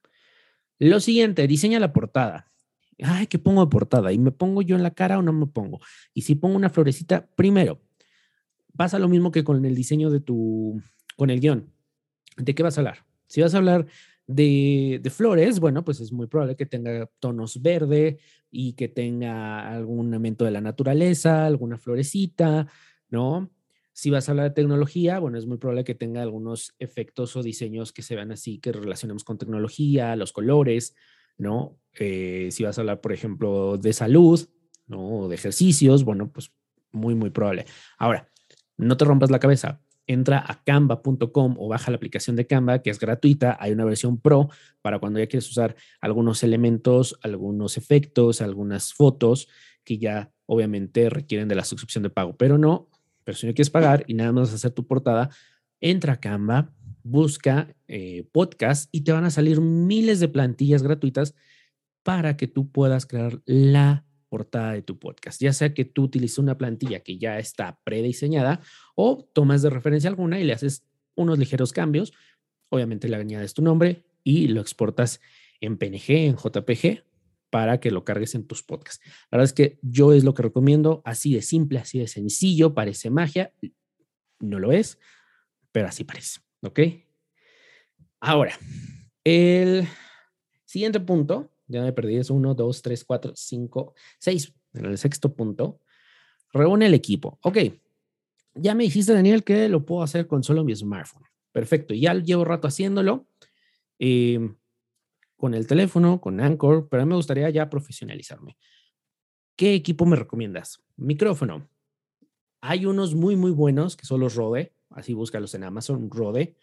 Lo 0.79 0.99
siguiente, 0.99 1.47
diseña 1.47 1.79
la 1.79 1.93
portada. 1.93 2.51
Ay, 2.99 3.27
¿qué 3.27 3.37
pongo 3.37 3.63
de 3.63 3.69
portada? 3.69 4.11
¿Y 4.11 4.17
me 4.17 4.31
pongo 4.31 4.61
yo 4.61 4.75
en 4.75 4.83
la 4.83 4.93
cara 4.93 5.19
o 5.19 5.21
no 5.21 5.33
me 5.33 5.45
pongo? 5.45 5.79
Y 6.13 6.23
si 6.23 6.35
pongo 6.35 6.55
una 6.55 6.69
florecita, 6.69 7.27
primero, 7.35 7.79
pasa 8.75 8.99
lo 8.99 9.07
mismo 9.07 9.31
que 9.31 9.43
con 9.43 9.63
el 9.63 9.75
diseño 9.75 10.09
de 10.09 10.19
tu, 10.19 10.81
con 11.15 11.29
el 11.29 11.39
guion. 11.39 11.71
¿De 12.37 12.55
qué 12.55 12.63
vas 12.63 12.77
a 12.77 12.81
hablar? 12.81 13.05
Si 13.27 13.41
vas 13.41 13.53
a 13.53 13.57
hablar 13.57 13.87
de, 14.27 15.01
flores, 15.09 15.59
bueno, 15.59 15.83
pues 15.83 16.01
es 16.01 16.11
muy 16.11 16.27
probable 16.27 16.55
que 16.55 16.65
tenga 16.65 17.09
tonos 17.19 17.61
verde 17.61 18.19
y 18.51 18.73
que 18.73 18.89
tenga 18.89 19.69
algún 19.69 20.09
elemento 20.09 20.45
de 20.45 20.51
la 20.51 20.61
naturaleza, 20.61 21.45
alguna 21.45 21.77
florecita, 21.77 22.67
¿no? 23.09 23.49
Si 23.93 24.11
vas 24.11 24.27
a 24.27 24.33
hablar 24.33 24.49
de 24.49 24.55
tecnología, 24.55 25.17
bueno, 25.19 25.39
es 25.39 25.47
muy 25.47 25.57
probable 25.57 25.83
que 25.83 25.95
tenga 25.95 26.21
algunos 26.21 26.75
efectos 26.77 27.35
o 27.35 27.41
diseños 27.41 27.93
que 27.93 28.03
se 28.03 28.15
vean 28.15 28.31
así, 28.31 28.59
que 28.59 28.71
relacionemos 28.71 29.23
con 29.23 29.37
tecnología, 29.37 30.15
los 30.15 30.33
colores, 30.33 30.93
¿no? 31.37 31.79
Eh, 31.97 32.49
si 32.51 32.63
vas 32.63 32.77
a 32.77 32.81
hablar, 32.81 33.01
por 33.01 33.13
ejemplo, 33.13 33.77
de 33.77 33.93
salud, 33.93 34.47
¿no? 34.87 35.21
O 35.21 35.29
de 35.29 35.35
ejercicios, 35.35 36.03
bueno, 36.03 36.31
pues 36.31 36.51
muy, 36.91 37.15
muy 37.15 37.31
probable. 37.31 37.65
Ahora, 37.97 38.29
no 38.75 38.97
te 38.97 39.05
rompas 39.05 39.31
la 39.31 39.39
cabeza 39.39 39.81
entra 40.07 40.39
a 40.39 40.63
canva.com 40.63 41.55
o 41.59 41.67
baja 41.67 41.91
la 41.91 41.97
aplicación 41.97 42.35
de 42.35 42.47
Canva, 42.47 42.81
que 42.81 42.89
es 42.89 42.99
gratuita. 42.99 43.57
Hay 43.59 43.73
una 43.73 43.85
versión 43.85 44.19
pro 44.19 44.49
para 44.81 44.99
cuando 44.99 45.19
ya 45.19 45.27
quieres 45.27 45.49
usar 45.49 45.75
algunos 46.01 46.43
elementos, 46.43 47.19
algunos 47.21 47.77
efectos, 47.77 48.41
algunas 48.41 48.93
fotos 48.93 49.47
que 49.83 49.97
ya 49.97 50.31
obviamente 50.45 51.09
requieren 51.09 51.47
de 51.47 51.55
la 51.55 51.65
suscripción 51.65 52.03
de 52.03 52.09
pago, 52.09 52.35
pero 52.37 52.57
no, 52.57 52.89
pero 53.23 53.37
si 53.37 53.45
no 53.45 53.53
quieres 53.53 53.69
pagar 53.69 54.05
y 54.07 54.13
nada 54.13 54.31
más 54.31 54.53
hacer 54.53 54.71
tu 54.71 54.87
portada, 54.87 55.29
entra 55.81 56.13
a 56.13 56.19
Canva, 56.19 56.73
busca 57.03 57.75
eh, 57.87 58.27
podcast 58.31 58.89
y 58.91 59.01
te 59.01 59.11
van 59.11 59.25
a 59.25 59.29
salir 59.29 59.61
miles 59.61 60.19
de 60.19 60.29
plantillas 60.29 60.83
gratuitas 60.83 61.35
para 62.03 62.37
que 62.37 62.47
tú 62.47 62.71
puedas 62.71 63.05
crear 63.05 63.41
la 63.45 64.06
portada 64.29 64.73
de 64.73 64.81
tu 64.81 64.99
podcast, 64.99 65.41
ya 65.41 65.53
sea 65.53 65.73
que 65.73 65.85
tú 65.85 66.03
utilices 66.03 66.37
una 66.37 66.57
plantilla 66.57 67.01
que 67.01 67.17
ya 67.17 67.39
está 67.39 67.79
prediseñada 67.83 68.61
o 68.95 69.29
tomas 69.33 69.61
de 69.61 69.69
referencia 69.69 70.09
alguna 70.09 70.39
y 70.39 70.43
le 70.43 70.53
haces 70.53 70.85
unos 71.15 71.39
ligeros 71.39 71.73
cambios, 71.73 72.13
obviamente 72.69 73.07
le 73.07 73.15
añades 73.15 73.53
tu 73.53 73.61
nombre 73.61 74.05
y 74.23 74.47
lo 74.47 74.61
exportas 74.61 75.21
en 75.61 75.77
PNG, 75.77 76.09
en 76.09 76.35
JPG, 76.35 77.03
para 77.49 77.79
que 77.79 77.91
lo 77.91 78.03
cargues 78.03 78.35
en 78.35 78.45
tus 78.45 78.63
podcasts. 78.63 79.03
La 79.31 79.37
verdad 79.37 79.45
es 79.45 79.53
que 79.53 79.79
yo 79.81 80.13
es 80.13 80.23
lo 80.23 80.33
que 80.33 80.43
recomiendo, 80.43 81.01
así 81.05 81.33
de 81.33 81.41
simple, 81.41 81.79
así 81.79 81.99
de 81.99 82.07
sencillo, 82.07 82.73
parece 82.73 83.09
magia, 83.09 83.53
no 84.39 84.59
lo 84.59 84.71
es, 84.71 84.99
pero 85.71 85.87
así 85.87 86.03
parece, 86.03 86.41
¿ok? 86.61 86.79
Ahora, 88.19 88.57
el 89.23 89.87
siguiente 90.65 90.99
punto 90.99 91.51
ya 91.67 91.81
me 91.81 91.93
perdí, 91.93 92.17
es 92.17 92.29
1, 92.29 92.53
2, 92.53 92.81
3, 92.81 93.05
4, 93.05 93.31
5, 93.35 93.93
6. 94.19 94.53
En 94.73 94.85
el 94.85 94.97
sexto 94.97 95.33
punto, 95.33 95.81
reúne 96.53 96.87
el 96.87 96.93
equipo. 96.93 97.39
Ok, 97.43 97.57
ya 98.55 98.75
me 98.75 98.83
dijiste, 98.83 99.13
Daniel, 99.13 99.43
que 99.43 99.69
lo 99.69 99.85
puedo 99.85 100.03
hacer 100.03 100.27
con 100.27 100.43
solo 100.43 100.63
mi 100.63 100.75
smartphone. 100.75 101.23
Perfecto, 101.51 101.93
ya 101.93 102.13
llevo 102.13 102.45
rato 102.45 102.67
haciéndolo 102.67 103.27
em, 103.99 104.55
con 105.35 105.53
el 105.53 105.67
teléfono, 105.67 106.21
con 106.21 106.39
Anchor, 106.39 106.87
pero 106.89 107.03
a 107.03 107.05
mí 107.05 107.09
me 107.09 107.15
gustaría 107.15 107.49
ya 107.49 107.69
profesionalizarme. 107.69 108.57
¿Qué 109.55 109.73
equipo 109.73 110.05
me 110.05 110.15
recomiendas? 110.15 110.83
Micrófono. 110.97 111.67
Hay 112.61 112.85
unos 112.85 113.15
muy, 113.15 113.35
muy 113.35 113.51
buenos 113.51 113.95
que 113.95 114.05
son 114.05 114.19
los 114.19 114.35
Rode, 114.35 114.73
así 114.89 115.13
búscalos 115.13 115.53
en 115.55 115.63
Amazon, 115.63 116.09
Rode. 116.09 116.55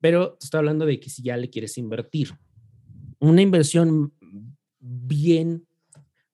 Pero 0.00 0.34
te 0.34 0.44
estoy 0.44 0.58
hablando 0.58 0.86
de 0.86 0.98
que 0.98 1.10
si 1.10 1.22
ya 1.22 1.36
le 1.36 1.50
quieres 1.50 1.76
invertir, 1.76 2.30
una 3.20 3.42
inversión 3.42 4.12
bien, 4.80 5.66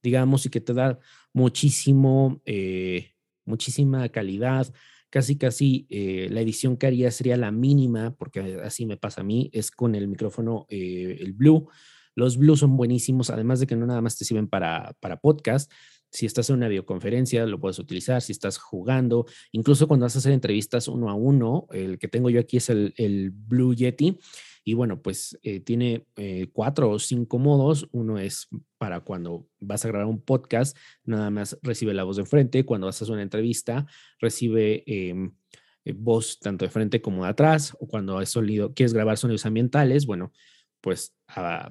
digamos, 0.03 0.46
y 0.46 0.51
que 0.51 0.61
te 0.61 0.72
da 0.72 0.99
muchísimo, 1.33 2.40
eh, 2.46 3.11
muchísima 3.44 4.09
calidad. 4.09 4.72
Casi, 5.11 5.37
casi 5.37 5.87
eh, 5.90 6.29
la 6.31 6.40
edición 6.40 6.77
que 6.77 6.87
haría 6.87 7.11
sería 7.11 7.37
la 7.37 7.51
mínima, 7.51 8.14
porque 8.16 8.61
así 8.64 8.87
me 8.87 8.96
pasa 8.96 9.20
a 9.20 9.25
mí, 9.25 9.51
es 9.53 9.70
con 9.70 9.94
el 9.94 10.09
micrófono, 10.09 10.66
eh, 10.68 11.18
el 11.20 11.33
Blue. 11.33 11.68
Los 12.14 12.38
Blue 12.38 12.57
son 12.57 12.77
buenísimos, 12.77 13.31
además 13.31 13.61
de 13.61 13.66
que 13.66 13.77
no 13.77 13.87
nada 13.87 14.01
más 14.01 14.16
te 14.16 14.25
sirven 14.25 14.49
para, 14.49 14.94
para 15.01 15.18
podcast. 15.18 15.70
Si 16.11 16.25
estás 16.25 16.49
en 16.51 16.57
una 16.57 16.68
videoconferencia, 16.68 17.44
lo 17.46 17.61
puedes 17.61 17.79
utilizar. 17.79 18.22
Si 18.22 18.33
estás 18.33 18.59
jugando, 18.59 19.27
incluso 19.53 19.87
cuando 19.87 20.05
vas 20.05 20.16
a 20.16 20.20
hacer 20.20 20.33
entrevistas 20.33 20.88
uno 20.88 21.11
a 21.11 21.14
uno, 21.14 21.66
el 21.72 21.99
que 21.99 22.09
tengo 22.09 22.31
yo 22.31 22.40
aquí 22.40 22.57
es 22.57 22.70
el, 22.70 22.94
el 22.96 23.31
Blue 23.33 23.75
Yeti 23.75 24.18
Y 24.68 24.74
bueno, 24.74 25.00
pues 25.00 25.38
eh, 25.44 25.61
tiene 25.61 26.09
eh, 26.16 26.48
cuatro 26.52 26.90
o 26.90 26.98
cinco 26.98 27.38
modos. 27.38 27.88
Uno 27.92 28.18
es 28.18 28.48
para 28.79 28.98
cuando 28.98 29.46
vas 29.61 29.85
a 29.85 29.88
grabar 29.88 30.09
un 30.09 30.20
podcast, 30.20 30.76
nada 31.05 31.31
más 31.31 31.57
recibe 31.62 31.94
la 31.94 32.02
voz 32.02 32.16
de 32.16 32.24
frente. 32.24 32.64
Cuando 32.64 32.88
vas 32.88 33.00
a 33.00 33.05
hacer 33.05 33.12
una 33.12 33.22
entrevista, 33.22 33.87
recibe 34.18 34.83
em, 34.88 35.33
voz 35.94 36.40
tanto 36.40 36.64
de 36.64 36.70
frente 36.72 37.00
como 37.00 37.22
de 37.22 37.31
atrás. 37.31 37.76
O 37.79 37.87
cuando 37.87 38.20
es 38.20 38.31
sonido, 38.31 38.74
quieres 38.74 38.92
grabar 38.92 39.18
sonidos 39.18 39.46
ambientales, 39.46 40.05
bueno, 40.05 40.33
pues 40.81 41.14
ah, 41.29 41.70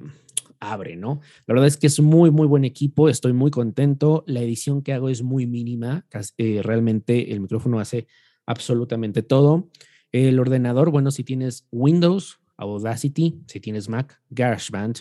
abre, 0.61 0.95
¿no? 0.95 1.19
La 1.47 1.53
verdad 1.53 1.67
es 1.67 1.75
que 1.75 1.87
es 1.87 1.99
muy, 1.99 2.31
muy 2.31 2.47
buen 2.47 2.63
equipo, 2.63 3.09
estoy 3.09 3.33
muy 3.33 3.51
contento, 3.51 4.23
la 4.25 4.39
edición 4.39 4.81
que 4.81 4.93
hago 4.93 5.09
es 5.09 5.21
muy 5.21 5.47
mínima, 5.47 6.07
eh, 6.37 6.61
realmente 6.63 7.33
el 7.33 7.41
micrófono 7.41 7.81
hace 7.81 8.07
absolutamente 8.45 9.21
todo. 9.21 9.69
El 10.13 10.39
ordenador, 10.39 10.91
bueno, 10.91 11.11
si 11.11 11.25
tienes 11.25 11.67
Windows, 11.71 12.39
Audacity, 12.57 13.41
si 13.47 13.59
tienes 13.59 13.89
Mac, 13.89 14.21
GarageBand, 14.29 14.99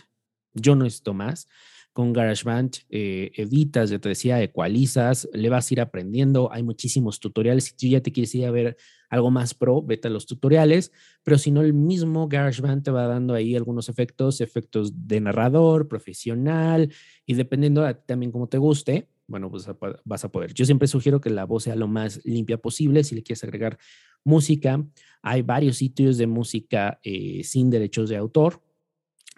yo 0.54 0.74
no 0.74 0.84
necesito 0.84 1.14
más. 1.14 1.48
Con 1.92 2.12
GarageBand 2.12 2.78
eh, 2.90 3.30
editas, 3.36 3.88
ya 3.90 4.00
te 4.00 4.08
decía, 4.08 4.42
ecualizas, 4.42 5.28
le 5.32 5.48
vas 5.48 5.70
a 5.70 5.74
ir 5.74 5.80
aprendiendo. 5.80 6.50
Hay 6.52 6.64
muchísimos 6.64 7.20
tutoriales. 7.20 7.64
Si 7.66 7.76
tú 7.76 7.86
ya 7.86 8.00
te 8.00 8.10
quieres 8.10 8.34
ir 8.34 8.46
a 8.46 8.50
ver 8.50 8.76
algo 9.08 9.30
más 9.30 9.54
pro, 9.54 9.80
vete 9.80 10.08
a 10.08 10.10
los 10.10 10.26
tutoriales. 10.26 10.90
Pero 11.22 11.38
si 11.38 11.52
no, 11.52 11.60
el 11.60 11.72
mismo 11.72 12.26
GarageBand 12.26 12.82
te 12.82 12.90
va 12.90 13.06
dando 13.06 13.32
ahí 13.34 13.54
algunos 13.54 13.88
efectos, 13.88 14.40
efectos 14.40 15.06
de 15.06 15.20
narrador, 15.20 15.86
profesional, 15.86 16.92
y 17.26 17.34
dependiendo 17.34 17.88
también 18.06 18.32
cómo 18.32 18.48
te 18.48 18.58
guste, 18.58 19.08
bueno, 19.26 19.48
pues 19.48 19.66
vas 20.04 20.24
a 20.24 20.32
poder. 20.32 20.52
Yo 20.52 20.64
siempre 20.64 20.88
sugiero 20.88 21.20
que 21.20 21.30
la 21.30 21.44
voz 21.44 21.62
sea 21.62 21.76
lo 21.76 21.86
más 21.86 22.20
limpia 22.24 22.58
posible. 22.58 23.04
Si 23.04 23.14
le 23.14 23.22
quieres 23.22 23.44
agregar 23.44 23.78
música, 24.24 24.84
hay 25.22 25.42
varios 25.42 25.76
sitios 25.76 26.18
de 26.18 26.26
música 26.26 26.98
eh, 27.02 27.42
sin 27.44 27.70
derechos 27.70 28.08
de 28.08 28.16
autor 28.16 28.62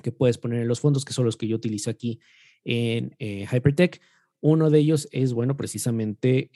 que 0.02 0.12
puedes 0.12 0.38
poner 0.38 0.62
en 0.62 0.68
los 0.68 0.80
fondos, 0.80 1.04
que 1.04 1.12
son 1.12 1.24
los 1.24 1.36
que 1.36 1.48
yo 1.48 1.56
utilizo 1.56 1.90
aquí 1.90 2.20
en 2.64 3.14
eh, 3.18 3.46
Hypertech. 3.50 4.00
Uno 4.40 4.70
de 4.70 4.78
ellos 4.78 5.08
es, 5.12 5.32
bueno, 5.32 5.56
precisamente 5.56 6.50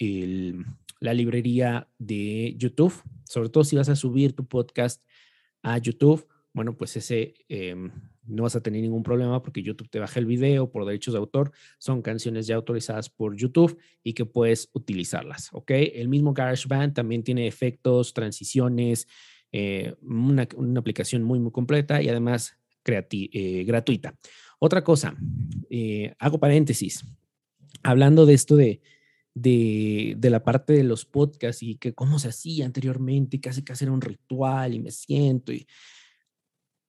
la 1.00 1.14
librería 1.14 1.88
de 1.98 2.54
YouTube, 2.58 2.92
sobre 3.24 3.48
todo 3.48 3.64
si 3.64 3.76
vas 3.76 3.88
a 3.88 3.96
subir 3.96 4.34
tu 4.34 4.46
podcast 4.46 5.02
a 5.62 5.78
YouTube, 5.78 6.26
bueno, 6.52 6.76
pues 6.76 6.96
ese 6.96 7.34
em, 7.48 7.90
no 8.30 8.44
vas 8.44 8.56
a 8.56 8.62
tener 8.62 8.80
ningún 8.82 9.02
problema 9.02 9.42
porque 9.42 9.62
YouTube 9.62 9.88
te 9.88 9.98
baja 9.98 10.18
el 10.20 10.26
video 10.26 10.70
por 10.70 10.86
derechos 10.86 11.14
de 11.14 11.18
autor. 11.18 11.52
Son 11.78 12.02
canciones 12.02 12.46
ya 12.46 12.56
autorizadas 12.56 13.08
por 13.10 13.36
YouTube 13.36 13.78
y 14.02 14.12
que 14.12 14.24
puedes 14.24 14.70
utilizarlas, 14.72 15.50
¿ok? 15.52 15.70
El 15.70 16.08
mismo 16.08 16.32
GarageBand 16.32 16.94
también 16.94 17.22
tiene 17.22 17.46
efectos, 17.46 18.14
transiciones, 18.14 19.08
eh, 19.52 19.94
una, 20.02 20.48
aplicación 20.76 21.22
muy, 21.24 21.40
muy 21.40 21.50
completa 21.50 22.00
y 22.00 22.08
además 22.08 22.56
eh, 22.86 23.64
gratuita. 23.66 24.14
Otra 24.58 24.84
cosa, 24.84 25.16
eh, 25.68 26.14
hago 26.18 26.38
paréntesis, 26.38 27.04
hablando 27.82 28.26
de 28.26 28.34
esto 28.34 28.56
de, 28.56 28.80
de, 29.34 30.30
la 30.30 30.42
parte 30.42 30.72
de 30.72 30.84
los 30.84 31.04
podcasts 31.04 31.62
y 31.62 31.76
que 31.76 31.94
cómo 31.94 32.18
se 32.18 32.28
hacía 32.28 32.66
anteriormente, 32.66 33.40
casi 33.40 33.62
casi 33.62 33.84
era 33.84 33.92
un 33.92 34.00
ritual 34.00 34.74
y 34.74 34.80
me 34.80 34.90
siento 34.90 35.52
y 35.52 35.66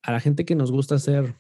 a 0.04 0.12
la 0.12 0.20
gente 0.20 0.46
que 0.46 0.56
nos 0.56 0.72
gusta 0.72 0.96
hacer 0.96 1.36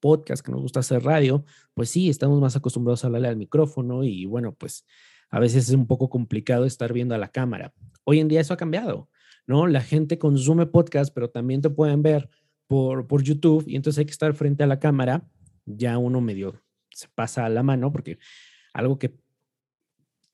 podcast, 0.00 0.44
que 0.44 0.52
nos 0.52 0.60
gusta 0.60 0.80
hacer 0.80 1.02
radio, 1.02 1.44
pues 1.74 1.90
sí, 1.90 2.08
estamos 2.08 2.40
más 2.40 2.56
acostumbrados 2.56 3.04
a 3.04 3.06
hablarle 3.06 3.28
al 3.28 3.36
micrófono 3.36 4.04
y 4.04 4.26
bueno, 4.26 4.54
pues 4.54 4.84
a 5.30 5.38
veces 5.38 5.68
es 5.68 5.74
un 5.74 5.86
poco 5.86 6.10
complicado 6.10 6.64
estar 6.64 6.92
viendo 6.92 7.14
a 7.14 7.18
la 7.18 7.28
cámara. 7.28 7.72
Hoy 8.04 8.20
en 8.20 8.28
día 8.28 8.40
eso 8.40 8.52
ha 8.52 8.56
cambiado, 8.56 9.08
¿no? 9.46 9.66
La 9.66 9.80
gente 9.80 10.18
consume 10.18 10.66
podcast, 10.66 11.14
pero 11.14 11.30
también 11.30 11.62
te 11.62 11.70
pueden 11.70 12.02
ver 12.02 12.28
por, 12.66 13.06
por 13.06 13.22
YouTube 13.22 13.64
y 13.66 13.76
entonces 13.76 14.00
hay 14.00 14.06
que 14.06 14.12
estar 14.12 14.34
frente 14.34 14.64
a 14.64 14.66
la 14.66 14.78
cámara 14.78 15.28
ya 15.64 15.96
uno 15.98 16.20
medio 16.20 16.60
se 16.94 17.08
pasa 17.08 17.44
a 17.44 17.48
la 17.48 17.62
mano, 17.62 17.92
porque 17.92 18.18
algo 18.72 18.98
que 18.98 19.18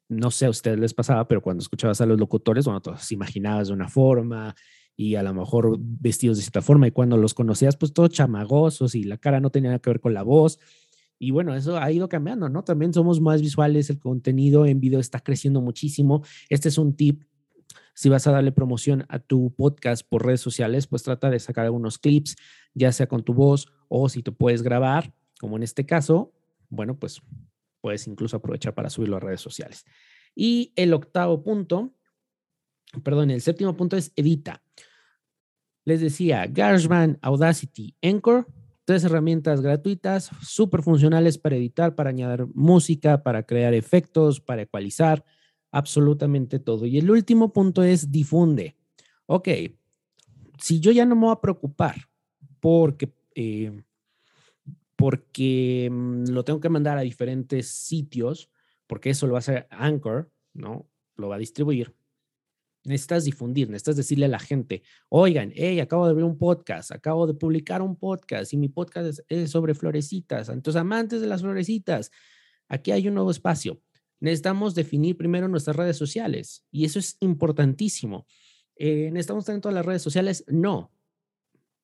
no 0.08 0.30
sé 0.30 0.46
a 0.46 0.50
ustedes 0.50 0.78
les 0.78 0.94
pasaba, 0.94 1.28
pero 1.28 1.42
cuando 1.42 1.62
escuchabas 1.62 2.00
a 2.00 2.06
los 2.06 2.18
locutores, 2.18 2.64
bueno, 2.64 2.80
todos 2.80 3.12
imaginabas 3.12 3.68
de 3.68 3.74
una 3.74 3.88
forma 3.88 4.54
y 5.00 5.14
a 5.14 5.22
lo 5.22 5.32
mejor 5.32 5.76
vestidos 5.78 6.38
de 6.38 6.42
cierta 6.42 6.60
forma, 6.60 6.88
y 6.88 6.90
cuando 6.90 7.16
los 7.16 7.32
conocías, 7.32 7.76
pues 7.76 7.92
todos 7.92 8.10
chamagosos 8.10 8.96
y 8.96 9.04
la 9.04 9.16
cara 9.16 9.38
no 9.38 9.48
tenía 9.48 9.70
nada 9.70 9.78
que 9.78 9.90
ver 9.90 10.00
con 10.00 10.12
la 10.12 10.24
voz. 10.24 10.58
Y 11.20 11.30
bueno, 11.30 11.54
eso 11.54 11.78
ha 11.78 11.92
ido 11.92 12.08
cambiando, 12.08 12.48
¿no? 12.48 12.64
También 12.64 12.92
somos 12.92 13.20
más 13.20 13.40
visuales, 13.40 13.90
el 13.90 14.00
contenido 14.00 14.66
en 14.66 14.80
video 14.80 14.98
está 14.98 15.20
creciendo 15.20 15.60
muchísimo. 15.60 16.24
Este 16.48 16.68
es 16.68 16.78
un 16.78 16.96
tip. 16.96 17.22
Si 17.94 18.08
vas 18.08 18.26
a 18.26 18.32
darle 18.32 18.50
promoción 18.50 19.06
a 19.08 19.20
tu 19.20 19.54
podcast 19.54 20.04
por 20.04 20.26
redes 20.26 20.40
sociales, 20.40 20.88
pues 20.88 21.04
trata 21.04 21.30
de 21.30 21.38
sacar 21.38 21.66
algunos 21.66 21.98
clips, 21.98 22.34
ya 22.74 22.90
sea 22.90 23.06
con 23.06 23.22
tu 23.22 23.34
voz 23.34 23.68
o 23.86 24.08
si 24.08 24.24
te 24.24 24.32
puedes 24.32 24.62
grabar, 24.62 25.14
como 25.38 25.56
en 25.56 25.62
este 25.62 25.86
caso, 25.86 26.32
bueno, 26.70 26.98
pues 26.98 27.22
puedes 27.80 28.04
incluso 28.08 28.36
aprovechar 28.36 28.74
para 28.74 28.90
subirlo 28.90 29.18
a 29.18 29.20
redes 29.20 29.40
sociales. 29.40 29.84
Y 30.34 30.72
el 30.74 30.92
octavo 30.92 31.44
punto, 31.44 31.94
perdón, 33.04 33.30
el 33.30 33.40
séptimo 33.42 33.76
punto 33.76 33.96
es 33.96 34.12
edita. 34.16 34.64
Les 35.88 36.02
decía, 36.02 36.46
GarageBand, 36.46 37.16
Audacity, 37.22 37.96
Anchor, 38.02 38.46
tres 38.84 39.04
herramientas 39.04 39.62
gratuitas, 39.62 40.30
súper 40.42 40.82
funcionales 40.82 41.38
para 41.38 41.56
editar, 41.56 41.94
para 41.94 42.10
añadir 42.10 42.46
música, 42.52 43.22
para 43.22 43.44
crear 43.44 43.72
efectos, 43.72 44.38
para 44.38 44.60
ecualizar, 44.60 45.24
absolutamente 45.72 46.58
todo. 46.58 46.84
Y 46.84 46.98
el 46.98 47.10
último 47.10 47.54
punto 47.54 47.82
es 47.82 48.12
difunde. 48.12 48.76
Ok, 49.24 49.48
si 50.58 50.78
yo 50.78 50.92
ya 50.92 51.06
no 51.06 51.16
me 51.16 51.22
voy 51.22 51.32
a 51.32 51.40
preocupar 51.40 51.94
porque 52.60 53.10
eh, 53.34 53.82
porque 54.94 55.88
mm, 55.90 56.24
lo 56.32 56.44
tengo 56.44 56.60
que 56.60 56.68
mandar 56.68 56.98
a 56.98 57.00
diferentes 57.00 57.68
sitios, 57.68 58.50
porque 58.86 59.08
eso 59.08 59.26
lo 59.26 59.32
va 59.32 59.38
a 59.38 59.40
hacer 59.40 59.66
Anchor, 59.70 60.30
¿no? 60.52 60.86
Lo 61.16 61.30
va 61.30 61.36
a 61.36 61.38
distribuir. 61.38 61.94
Necesitas 62.88 63.24
difundir, 63.24 63.68
necesitas 63.68 63.96
decirle 63.96 64.24
a 64.24 64.28
la 64.28 64.38
gente, 64.38 64.82
oigan, 65.08 65.52
hey, 65.54 65.78
acabo 65.80 66.06
de 66.06 66.10
abrir 66.10 66.24
un 66.24 66.38
podcast, 66.38 66.90
acabo 66.90 67.26
de 67.26 67.34
publicar 67.34 67.82
un 67.82 67.96
podcast 67.96 68.52
y 68.52 68.56
mi 68.56 68.68
podcast 68.68 69.20
es, 69.28 69.50
sobre 69.50 69.74
florecitas. 69.74 70.48
Entonces, 70.48 70.80
amantes 70.80 71.20
de 71.20 71.26
las 71.26 71.42
florecitas, 71.42 72.10
aquí 72.68 72.90
hay 72.90 73.06
un 73.08 73.14
nuevo 73.14 73.30
espacio. 73.30 73.80
Necesitamos 74.20 74.74
definir 74.74 75.16
primero 75.16 75.48
nuestras 75.48 75.76
redes 75.76 75.96
sociales 75.96 76.64
y 76.70 76.84
eso 76.84 76.98
es 76.98 77.16
importantísimo. 77.20 78.26
Eh, 78.76 79.10
¿Necesitamos 79.12 79.44
tener 79.44 79.60
todas 79.60 79.74
las 79.74 79.86
redes 79.86 80.02
sociales? 80.02 80.44
No. 80.48 80.92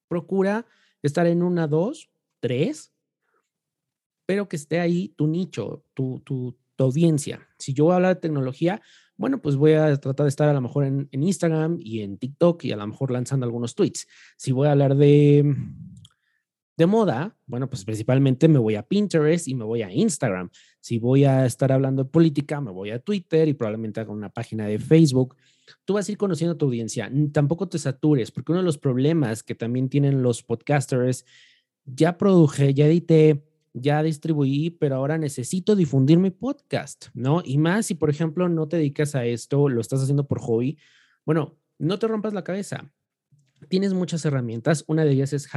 Procura 0.09 0.67
estar 1.03 1.27
en 1.27 1.43
una, 1.43 1.67
dos, 1.67 2.11
tres, 2.41 2.93
pero 4.27 4.49
que 4.49 4.57
esté 4.57 4.81
ahí 4.81 5.09
tu 5.11 5.27
nicho, 5.27 5.85
tu, 5.95 6.21
tu, 6.21 6.57
audiencia. 6.83 7.47
Si 7.59 7.73
yo 7.73 7.85
voy 7.85 7.93
a 7.93 7.97
hablar 7.97 8.17
de 8.17 8.21
tecnología, 8.21 8.83
bueno, 9.17 9.41
pues 9.41 9.57
voy 9.57 9.75
a 9.75 9.97
tratar 9.97 10.25
de 10.25 10.29
estar 10.29 10.49
a 10.49 10.53
lo 10.53 10.61
mejor 10.61 10.85
en, 10.85 11.09
en, 11.13 11.23
Instagram 11.23 11.79
y 11.81 12.01
en 12.01 12.19
TikTok 12.19 12.65
y 12.65 12.73
a 12.73 12.77
lo 12.77 12.87
mejor 12.87 13.13
lanzando 13.13 13.47
algunos 13.47 13.75
tweets. 13.75 14.09
Si 14.37 14.51
voy 14.51 14.67
a 14.67 14.73
hablar 14.73 14.97
de, 14.97 15.55
de 16.77 16.87
moda, 16.87 17.37
bueno, 17.47 17.69
pues 17.69 17.85
principalmente 17.85 18.49
me 18.49 18.59
voy 18.59 18.75
a 18.75 18.83
Pinterest 18.83 19.47
y 19.47 19.55
me 19.55 19.65
voy 19.65 19.83
a 19.83 19.93
Instagram. 19.93 20.51
Si 20.81 20.99
voy 20.99 21.25
a 21.25 21.47
estar 21.47 21.71
hablando 21.71 22.05
de 22.05 22.11
política, 22.11 22.61
me 22.61 22.73
voy 22.73 22.91
a 22.91 22.99
Twitter 22.99 23.49
y 23.49 23.55
probablemente 23.55 24.01
haga 24.01 24.13
una 24.13 24.31
página 24.31 24.67
de 24.67 24.79
Facebook. 24.79 25.37
Tú 25.85 25.95
vas 25.95 26.09
a 26.09 26.13
ir 26.13 26.19
conociendo 26.19 26.55
a 26.55 26.59
tu 26.59 26.67
audiencia. 26.67 27.11
Tampoco 27.33 27.69
te 27.69 27.79
satures, 27.79 28.33
porque 28.33 28.53
uno 28.53 28.61
de 28.61 28.67
los 28.67 28.79
problemas 28.79 29.43
que 29.43 29.55
también 29.55 29.89
tienen 29.89 30.23
los 30.23 30.43
podcasters, 30.43 31.25
ya 31.85 32.19
produje, 32.19 32.75
ya 32.75 32.87
edité, 32.87 33.45
ya 33.75 34.03
distribuí, 34.03 34.71
pero 34.71 34.97
ahora 34.97 35.19
necesito 35.19 35.75
difundir 35.75 36.19
mi 36.19 36.31
podcast, 36.31 37.07
¿no? 37.13 37.43
Y 37.45 37.59
más 37.59 37.87
si, 37.87 37.95
por 37.95 38.09
ejemplo, 38.09 38.49
no 38.49 38.69
te 38.69 38.77
dedicas 38.77 39.15
a 39.15 39.27
esto, 39.27 39.69
lo 39.69 39.81
estás 39.81 40.01
haciendo 40.01 40.27
por 40.27 40.39
hobby, 40.39 40.79
bueno, 41.27 41.59
no 41.79 41.99
te 41.99 42.07
rompas 42.07 42.33
la 42.33 42.45
cabeza. 42.45 42.91
Tienes 43.69 43.93
muchas 43.93 44.25
herramientas, 44.25 44.85
una 44.87 45.05
de 45.05 45.13
ellas 45.13 45.33
es 45.33 45.49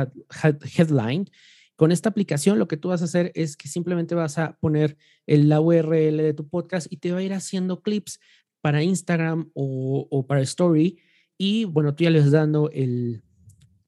Headline. 0.78 1.30
Con 1.76 1.92
esta 1.92 2.10
aplicación 2.10 2.58
lo 2.58 2.68
que 2.68 2.78
tú 2.78 2.90
vas 2.90 3.02
a 3.02 3.06
hacer 3.06 3.32
es 3.36 3.56
que 3.56 3.68
simplemente 3.68 4.16
vas 4.16 4.40
a 4.40 4.58
poner 4.58 4.98
la 5.28 5.62
URL 5.62 6.18
de 6.18 6.34
tu 6.34 6.50
podcast 6.50 6.92
y 6.92 6.98
te 6.98 7.12
va 7.12 7.20
a 7.20 7.24
ir 7.24 7.34
haciendo 7.34 7.82
clips 7.82 8.20
para 8.62 8.82
Instagram 8.82 9.52
o, 9.54 10.08
o 10.10 10.26
para 10.26 10.42
Story. 10.42 11.00
Y 11.38 11.66
bueno, 11.66 11.94
tú 11.94 12.04
ya 12.04 12.10
les 12.10 12.32
dando 12.32 12.72
el, 12.72 13.22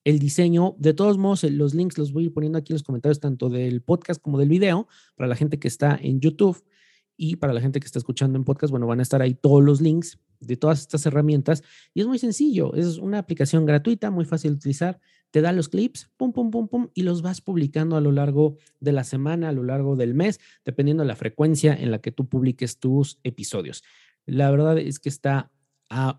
el 0.10 0.20
diseño. 0.20 0.76
De 0.78 0.94
todos 0.94 1.18
modos, 1.18 1.44
los 1.44 1.74
links 1.74 1.98
los 1.98 2.12
voy 2.12 2.24
a 2.24 2.26
ir 2.28 2.34
poniendo 2.34 2.58
aquí 2.58 2.74
en 2.74 2.76
los 2.76 2.84
comentarios, 2.84 3.20
tanto 3.20 3.50
del 3.50 3.82
podcast 3.82 4.22
como 4.22 4.38
del 4.40 4.50
video, 4.50 4.88
para 5.16 5.28
la 5.28 5.36
gente 5.36 5.60
que 5.60 5.68
está 5.68 5.98
en 6.02 6.20
YouTube 6.20 6.64
y 7.16 7.36
para 7.36 7.54
la 7.54 7.62
gente 7.62 7.80
que 7.80 7.86
está 7.86 8.00
escuchando 8.00 8.38
en 8.38 8.46
podcast, 8.46 8.72
bueno, 8.72 8.88
van 8.88 9.00
a 9.00 9.04
estar 9.04 9.22
ahí 9.22 9.34
todos 9.34 9.62
los 9.64 9.82
links 9.82 10.18
de 10.40 10.56
todas 10.56 10.80
estas 10.80 11.06
herramientas. 11.06 11.64
Y 11.94 12.02
es 12.02 12.08
muy 12.08 12.18
sencillo, 12.18 12.74
es 12.76 12.98
una 12.98 13.20
aplicación 13.20 13.66
gratuita, 13.66 14.10
muy 14.10 14.26
fácil 14.26 14.52
de 14.52 14.58
utilizar. 14.58 15.00
Te 15.32 15.42
da 15.42 15.52
los 15.52 15.68
clips, 15.70 16.10
pum, 16.18 16.32
pum, 16.32 16.50
pum, 16.50 16.70
pum, 16.70 16.88
y 16.94 17.04
los 17.04 17.22
vas 17.22 17.42
publicando 17.42 17.98
a 17.98 18.02
lo 18.02 18.12
largo 18.12 18.56
de 18.80 18.94
la 18.94 19.04
semana, 19.04 19.50
a 19.50 19.52
lo 19.52 19.64
largo 19.64 19.96
del 19.96 20.16
mes, 20.16 20.40
dependiendo 20.64 21.04
de 21.04 21.08
la 21.08 21.16
frecuencia 21.16 21.74
en 21.76 21.92
la 21.92 22.00
que 22.00 22.12
tú 22.12 22.28
publiques 22.28 22.80
tus 22.80 23.20
episodios. 23.24 23.84
La 24.26 24.50
verdad 24.50 24.78
es 24.80 25.00
que 25.00 25.10
está 25.10 25.52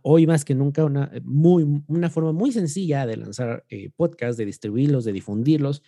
hoy 0.03 0.27
más 0.27 0.45
que 0.45 0.55
nunca 0.55 0.85
una, 0.85 1.11
muy, 1.25 1.83
una 1.87 2.11
forma 2.11 2.33
muy 2.33 2.53
sencilla 2.53 3.07
de 3.07 3.17
lanzar 3.17 3.65
eh, 3.69 3.91
podcasts, 3.95 4.37
de 4.37 4.47
distribuirlos, 4.47 5.05
de 5.05 5.13
difundirlos, 5.13 5.83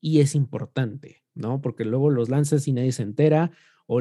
y 0.00 0.20
es 0.20 0.34
importante, 0.34 1.24
¿no? 1.34 1.60
Porque 1.60 1.84
luego 1.84 2.10
los 2.10 2.28
lanzas 2.28 2.66
y 2.68 2.72
nadie 2.72 2.92
se 2.92 3.02
entera, 3.02 3.50
o, 3.86 4.00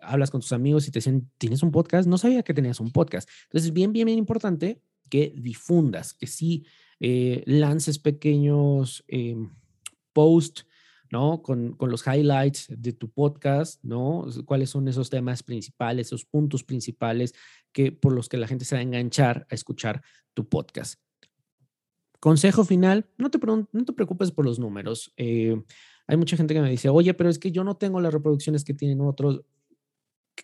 hablas 0.00 0.30
con 0.30 0.40
tus 0.40 0.52
amigos 0.52 0.88
y 0.88 0.90
te 0.90 0.98
dicen, 0.98 1.30
¿tienes 1.38 1.62
un 1.62 1.70
podcast? 1.70 2.08
No 2.08 2.18
sabía 2.18 2.42
que 2.42 2.54
tenías 2.54 2.80
un 2.80 2.90
podcast. 2.90 3.28
Entonces, 3.44 3.68
es 3.68 3.72
bien, 3.72 3.92
bien, 3.92 4.06
bien 4.06 4.18
importante 4.18 4.80
que 5.08 5.34
difundas, 5.36 6.14
que 6.14 6.26
sí 6.26 6.64
eh, 7.00 7.42
lances 7.46 7.98
pequeños 7.98 9.04
em, 9.08 9.50
posts 10.12 10.66
¿no? 11.12 11.42
Con, 11.42 11.74
con, 11.74 11.90
los 11.90 12.06
highlights 12.06 12.68
de 12.70 12.94
tu 12.94 13.10
podcast, 13.10 13.84
¿no? 13.84 14.26
¿Cuáles 14.46 14.70
son 14.70 14.88
esos 14.88 15.10
temas 15.10 15.42
principales, 15.42 16.06
esos 16.06 16.24
puntos 16.24 16.64
principales 16.64 17.34
que, 17.70 17.92
por 17.92 18.14
los 18.14 18.30
que 18.30 18.38
la 18.38 18.48
gente 18.48 18.64
se 18.64 18.74
va 18.74 18.78
a 18.78 18.82
enganchar 18.82 19.46
a 19.50 19.54
escuchar 19.54 20.02
tu 20.32 20.48
podcast? 20.48 20.98
Consejo 22.18 22.64
final, 22.64 23.10
no 23.18 23.30
te, 23.30 23.38
no 23.46 23.84
te 23.84 23.92
preocupes 23.92 24.32
por 24.32 24.46
los 24.46 24.58
números. 24.58 25.12
Eh, 25.18 25.62
hay 26.06 26.16
mucha 26.16 26.34
gente 26.38 26.54
que 26.54 26.62
me 26.62 26.70
dice, 26.70 26.88
oye, 26.88 27.12
pero 27.12 27.28
es 27.28 27.38
que 27.38 27.52
yo 27.52 27.62
no 27.62 27.76
tengo 27.76 28.00
las 28.00 28.14
reproducciones 28.14 28.64
que 28.64 28.72
tienen 28.72 29.02
otros. 29.02 29.42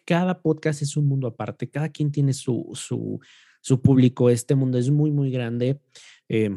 Cada 0.05 0.43
podcast 0.43 0.83
es 0.83 0.99
un 0.99 1.07
mundo 1.07 1.29
aparte, 1.29 1.71
cada 1.71 1.89
quien 1.89 2.13
tiene 2.13 2.35
su, 2.35 2.69
su, 2.75 3.19
su 3.63 3.81
público, 3.81 4.29
este 4.29 4.55
mundo 4.55 4.77
es 4.77 4.91
muy, 4.91 5.11
muy 5.11 5.31
grande. 5.31 5.81
Eh, 6.29 6.55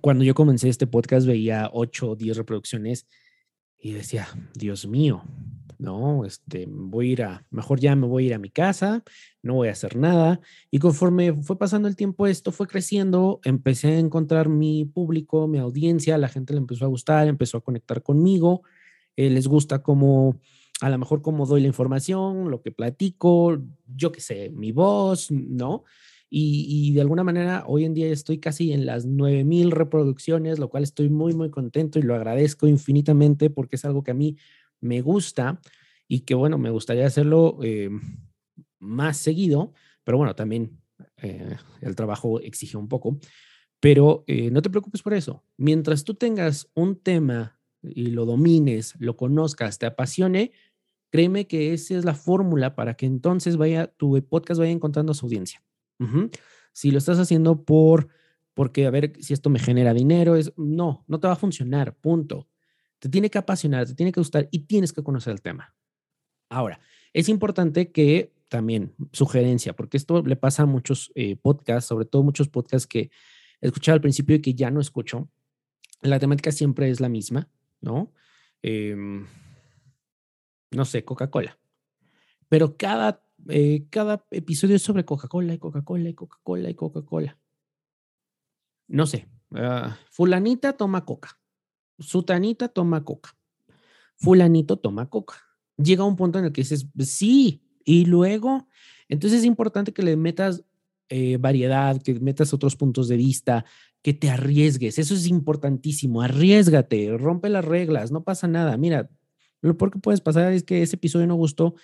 cuando 0.00 0.24
yo 0.24 0.34
comencé 0.34 0.70
este 0.70 0.86
podcast 0.86 1.26
veía 1.26 1.68
8 1.70 2.10
o 2.10 2.16
10 2.16 2.38
reproducciones 2.38 3.06
y 3.78 3.92
decía, 3.92 4.28
Dios 4.54 4.86
mío, 4.86 5.22
no, 5.78 6.24
este, 6.24 6.66
voy 6.68 7.20
a 7.20 7.44
mejor 7.50 7.80
ya 7.80 7.94
me 7.96 8.06
voy 8.06 8.24
a 8.24 8.26
ir 8.28 8.34
a 8.34 8.38
mi 8.38 8.48
casa, 8.48 9.04
no 9.42 9.54
voy 9.54 9.68
a 9.68 9.72
hacer 9.72 9.96
nada. 9.96 10.40
Y 10.70 10.78
conforme 10.78 11.34
fue 11.34 11.58
pasando 11.58 11.88
el 11.88 11.96
tiempo, 11.96 12.26
esto 12.26 12.52
fue 12.52 12.66
creciendo, 12.66 13.40
empecé 13.44 13.88
a 13.88 13.98
encontrar 13.98 14.48
mi 14.48 14.84
público, 14.84 15.46
mi 15.48 15.58
audiencia, 15.58 16.18
la 16.18 16.28
gente 16.28 16.54
le 16.54 16.60
empezó 16.60 16.84
a 16.84 16.88
gustar, 16.88 17.28
empezó 17.28 17.58
a 17.58 17.62
conectar 17.62 18.02
conmigo, 18.02 18.62
eh, 19.16 19.30
les 19.30 19.46
gusta 19.48 19.82
como, 19.82 20.40
a 20.80 20.88
lo 20.88 20.98
mejor 20.98 21.22
cómo 21.22 21.46
doy 21.46 21.60
la 21.60 21.68
información, 21.68 22.50
lo 22.50 22.62
que 22.62 22.72
platico, 22.72 23.58
yo 23.86 24.12
qué 24.12 24.20
sé, 24.20 24.50
mi 24.50 24.72
voz, 24.72 25.30
¿no? 25.30 25.84
Y, 26.28 26.92
de 26.92 27.00
alguna 27.00 27.22
manera 27.22 27.64
hoy 27.66 27.84
en 27.84 27.94
día 27.94 28.08
estoy 28.08 28.38
casi 28.38 28.72
en 28.72 28.84
las 28.84 29.06
9000 29.06 29.70
reproducciones, 29.70 30.58
lo 30.58 30.68
cual 30.68 30.82
estoy 30.82 31.08
muy, 31.08 31.34
muy 31.34 31.50
contento 31.50 31.98
y 31.98 32.02
lo 32.02 32.14
agradezco 32.14 32.66
infinitamente 32.66 33.48
porque 33.48 33.76
es 33.76 33.84
algo 33.84 34.02
que 34.02 34.10
a 34.10 34.14
mí 34.14 34.36
me 34.80 35.02
gusta 35.02 35.60
y 36.08 36.20
que 36.20 36.34
bueno, 36.34 36.58
me 36.58 36.70
gustaría 36.70 37.06
hacerlo 37.06 37.58
eh, 37.62 37.90
más 38.80 39.18
seguido, 39.18 39.72
pero 40.04 40.18
bueno, 40.18 40.34
también 40.34 40.78
eh, 41.22 41.56
el 41.80 41.96
trabajo 41.96 42.40
exige 42.40 42.76
un 42.76 42.88
poco. 42.88 43.18
Pero 43.80 44.24
eh, 44.26 44.50
no 44.50 44.62
te 44.62 44.70
preocupes 44.70 45.02
por 45.02 45.14
eso. 45.14 45.44
Mientras 45.56 46.04
tú 46.04 46.14
tengas 46.14 46.68
un 46.74 46.96
tema 46.96 47.60
y 47.82 48.06
lo 48.06 48.24
domines, 48.24 48.94
lo 48.98 49.16
conozcas, 49.16 49.78
te 49.78 49.86
apasione, 49.86 50.52
créeme 51.10 51.46
que 51.46 51.72
esa 51.72 51.96
es 51.96 52.04
la 52.04 52.14
fórmula 52.14 52.74
para 52.74 52.94
que 52.94 53.06
entonces 53.06 53.56
vaya 53.56 53.86
tu 53.86 54.20
podcast 54.26 54.58
vaya 54.58 54.72
encontrando 54.72 55.14
su 55.14 55.26
audiencia. 55.26 55.62
Si 56.72 56.90
lo 56.90 56.98
estás 56.98 57.18
haciendo 57.18 57.64
por, 57.64 58.08
porque 58.54 58.86
a 58.86 58.90
ver 58.90 59.12
si 59.20 59.32
esto 59.32 59.50
me 59.50 59.58
genera 59.58 59.94
dinero, 59.94 60.36
es, 60.36 60.52
no, 60.56 61.04
no 61.08 61.20
te 61.20 61.26
va 61.26 61.34
a 61.34 61.36
funcionar, 61.36 61.96
punto. 61.96 62.48
Te 62.98 63.08
tiene 63.08 63.30
que 63.30 63.38
apasionar, 63.38 63.86
te 63.86 63.94
tiene 63.94 64.12
que 64.12 64.20
gustar 64.20 64.48
y 64.50 64.60
tienes 64.60 64.92
que 64.92 65.02
conocer 65.02 65.32
el 65.32 65.42
tema. 65.42 65.74
Ahora, 66.48 66.80
es 67.12 67.28
importante 67.28 67.92
que 67.92 68.34
también, 68.48 68.94
sugerencia, 69.12 69.74
porque 69.74 69.96
esto 69.96 70.22
le 70.22 70.36
pasa 70.36 70.62
a 70.62 70.66
muchos 70.66 71.12
eh, 71.14 71.36
podcasts, 71.36 71.88
sobre 71.88 72.04
todo 72.04 72.22
muchos 72.22 72.48
podcasts 72.48 72.86
que 72.86 73.10
he 73.60 73.66
escuchado 73.66 73.94
al 73.94 74.00
principio 74.00 74.36
y 74.36 74.40
que 74.40 74.54
ya 74.54 74.70
no 74.70 74.80
escucho. 74.80 75.28
La 76.02 76.18
temática 76.18 76.52
siempre 76.52 76.90
es 76.90 77.00
la 77.00 77.08
misma, 77.08 77.48
¿no? 77.80 78.12
Em, 78.62 79.26
no 80.70 80.84
sé, 80.84 81.04
Coca-Cola. 81.04 81.58
Pero 82.48 82.76
cada 82.76 83.25
eh, 83.48 83.86
cada 83.90 84.24
episodio 84.30 84.76
es 84.76 84.82
sobre 84.82 85.04
Coca-Cola 85.04 85.54
y 85.54 85.58
Coca-Cola 85.58 86.08
y 86.08 86.14
Coca-Cola 86.14 86.70
y 86.70 86.74
Coca-Cola. 86.74 87.38
No 88.88 89.06
sé, 89.06 89.28
ah, 89.54 89.96
fulanita 90.10 90.74
toma 90.74 91.04
coca, 91.04 91.38
sutanita 91.98 92.68
toma 92.68 93.04
coca, 93.04 93.36
fulanito 94.16 94.78
toma 94.78 95.10
coca. 95.10 95.42
Llega 95.76 96.04
un 96.04 96.16
punto 96.16 96.38
en 96.38 96.46
el 96.46 96.52
que 96.52 96.62
dices, 96.62 96.86
sí, 97.00 97.62
y 97.84 98.06
luego, 98.06 98.68
entonces 99.08 99.40
es 99.40 99.44
importante 99.44 99.92
que 99.92 100.02
le 100.02 100.16
metas 100.16 100.64
eh, 101.08 101.36
variedad, 101.36 102.00
que 102.02 102.14
metas 102.18 102.52
otros 102.52 102.74
puntos 102.74 103.06
de 103.06 103.16
vista, 103.16 103.64
que 104.02 104.12
te 104.12 104.30
arriesgues. 104.30 104.98
Eso 104.98 105.14
es 105.14 105.26
importantísimo. 105.26 106.22
Arriesgate, 106.22 107.16
rompe 107.16 107.48
las 107.48 107.64
reglas, 107.64 108.10
no 108.10 108.24
pasa 108.24 108.48
nada. 108.48 108.76
Mira, 108.76 109.10
lo 109.62 109.76
peor 109.76 109.92
que 109.92 109.98
puedes 109.98 110.20
pasar 110.20 110.52
es 110.52 110.64
que 110.64 110.82
ese 110.82 110.96
episodio 110.96 111.26
no 111.26 111.36
gustó 111.36 111.74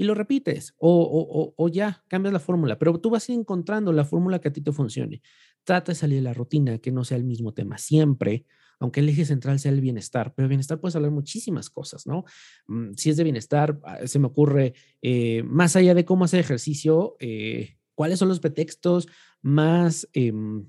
y 0.00 0.04
lo 0.04 0.14
repites 0.14 0.74
o, 0.78 1.54
o, 1.58 1.68
ya 1.68 2.02
cambias 2.08 2.32
la 2.32 2.38
fórmula, 2.38 2.78
pero 2.78 2.98
tú 2.98 3.10
vas 3.10 3.28
encontrando 3.28 3.92
la 3.92 4.06
fórmula 4.06 4.38
que 4.40 4.48
a 4.48 4.50
ti 4.50 4.62
te 4.62 4.72
funcione. 4.72 5.20
Trata 5.62 5.92
de 5.92 5.96
salir 5.96 6.16
de 6.16 6.22
la 6.22 6.32
rutina, 6.32 6.78
que 6.78 6.90
no 6.90 7.04
sea 7.04 7.18
el 7.18 7.24
mismo 7.24 7.52
tema 7.52 7.76
siempre, 7.76 8.46
aunque 8.78 9.00
el 9.00 9.10
eje 9.10 9.26
central 9.26 9.60
sea 9.60 9.72
el 9.72 9.82
bienestar, 9.82 10.32
pero 10.34 10.48
bienestar 10.48 10.80
puedes 10.80 10.96
hablar 10.96 11.10
muchísimas 11.10 11.68
cosas, 11.68 12.06
¿no? 12.06 12.24
Mm, 12.66 12.94
si 12.96 13.10
es 13.10 13.18
de 13.18 13.24
bienestar, 13.24 13.78
ah, 13.84 13.98
se 14.06 14.18
me 14.18 14.28
ocurre, 14.28 14.72
eh, 15.02 15.42
más 15.42 15.76
allá 15.76 15.92
de 15.92 16.06
cómo 16.06 16.24
hacer 16.24 16.40
ejercicio, 16.40 17.16
eh, 17.20 17.76
cuáles 17.94 18.18
son 18.18 18.28
los 18.28 18.40
pretextos 18.40 19.06
más 19.42 20.08
em, 20.14 20.66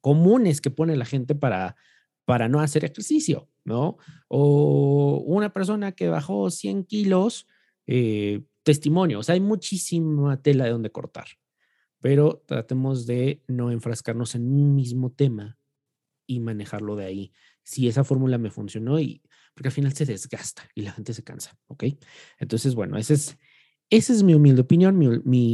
comunes 0.00 0.60
que 0.60 0.72
pone 0.72 0.96
la 0.96 1.04
gente 1.04 1.36
para, 1.36 1.76
para 2.24 2.48
no 2.48 2.58
hacer 2.58 2.84
ejercicio, 2.84 3.48
¿no? 3.64 3.98
O 4.26 5.22
una 5.24 5.52
persona 5.52 5.92
que 5.92 6.08
bajó 6.08 6.50
100 6.50 6.86
kilos, 6.86 7.46
eh, 7.86 8.42
testimonio. 8.64 9.20
O 9.20 9.22
sea, 9.22 9.34
hay 9.34 9.40
muchísima 9.40 10.42
tela 10.42 10.64
de 10.64 10.70
donde 10.70 10.90
cortar, 10.90 11.26
pero 12.00 12.42
tratemos 12.46 13.06
de 13.06 13.42
no 13.46 13.70
enfrascarnos 13.70 14.34
en 14.34 14.52
un 14.52 14.74
mismo 14.74 15.12
tema 15.12 15.58
y 16.26 16.40
manejarlo 16.40 16.96
de 16.96 17.04
ahí. 17.04 17.32
Si 17.62 17.86
esa 17.86 18.02
fórmula 18.02 18.38
me 18.38 18.50
funcionó 18.50 18.98
y 18.98 19.22
porque 19.54 19.68
al 19.68 19.72
final 19.72 19.92
se 19.92 20.04
desgasta 20.04 20.68
y 20.74 20.82
la 20.82 20.92
gente 20.92 21.14
se 21.14 21.22
cansa, 21.22 21.56
¿ok? 21.68 21.84
Entonces, 22.38 22.74
bueno, 22.74 22.98
es, 22.98 23.10
esa 23.90 24.12
es 24.12 24.22
mi 24.22 24.34
humilde 24.34 24.62
opinión, 24.62 24.98
mi, 24.98 25.08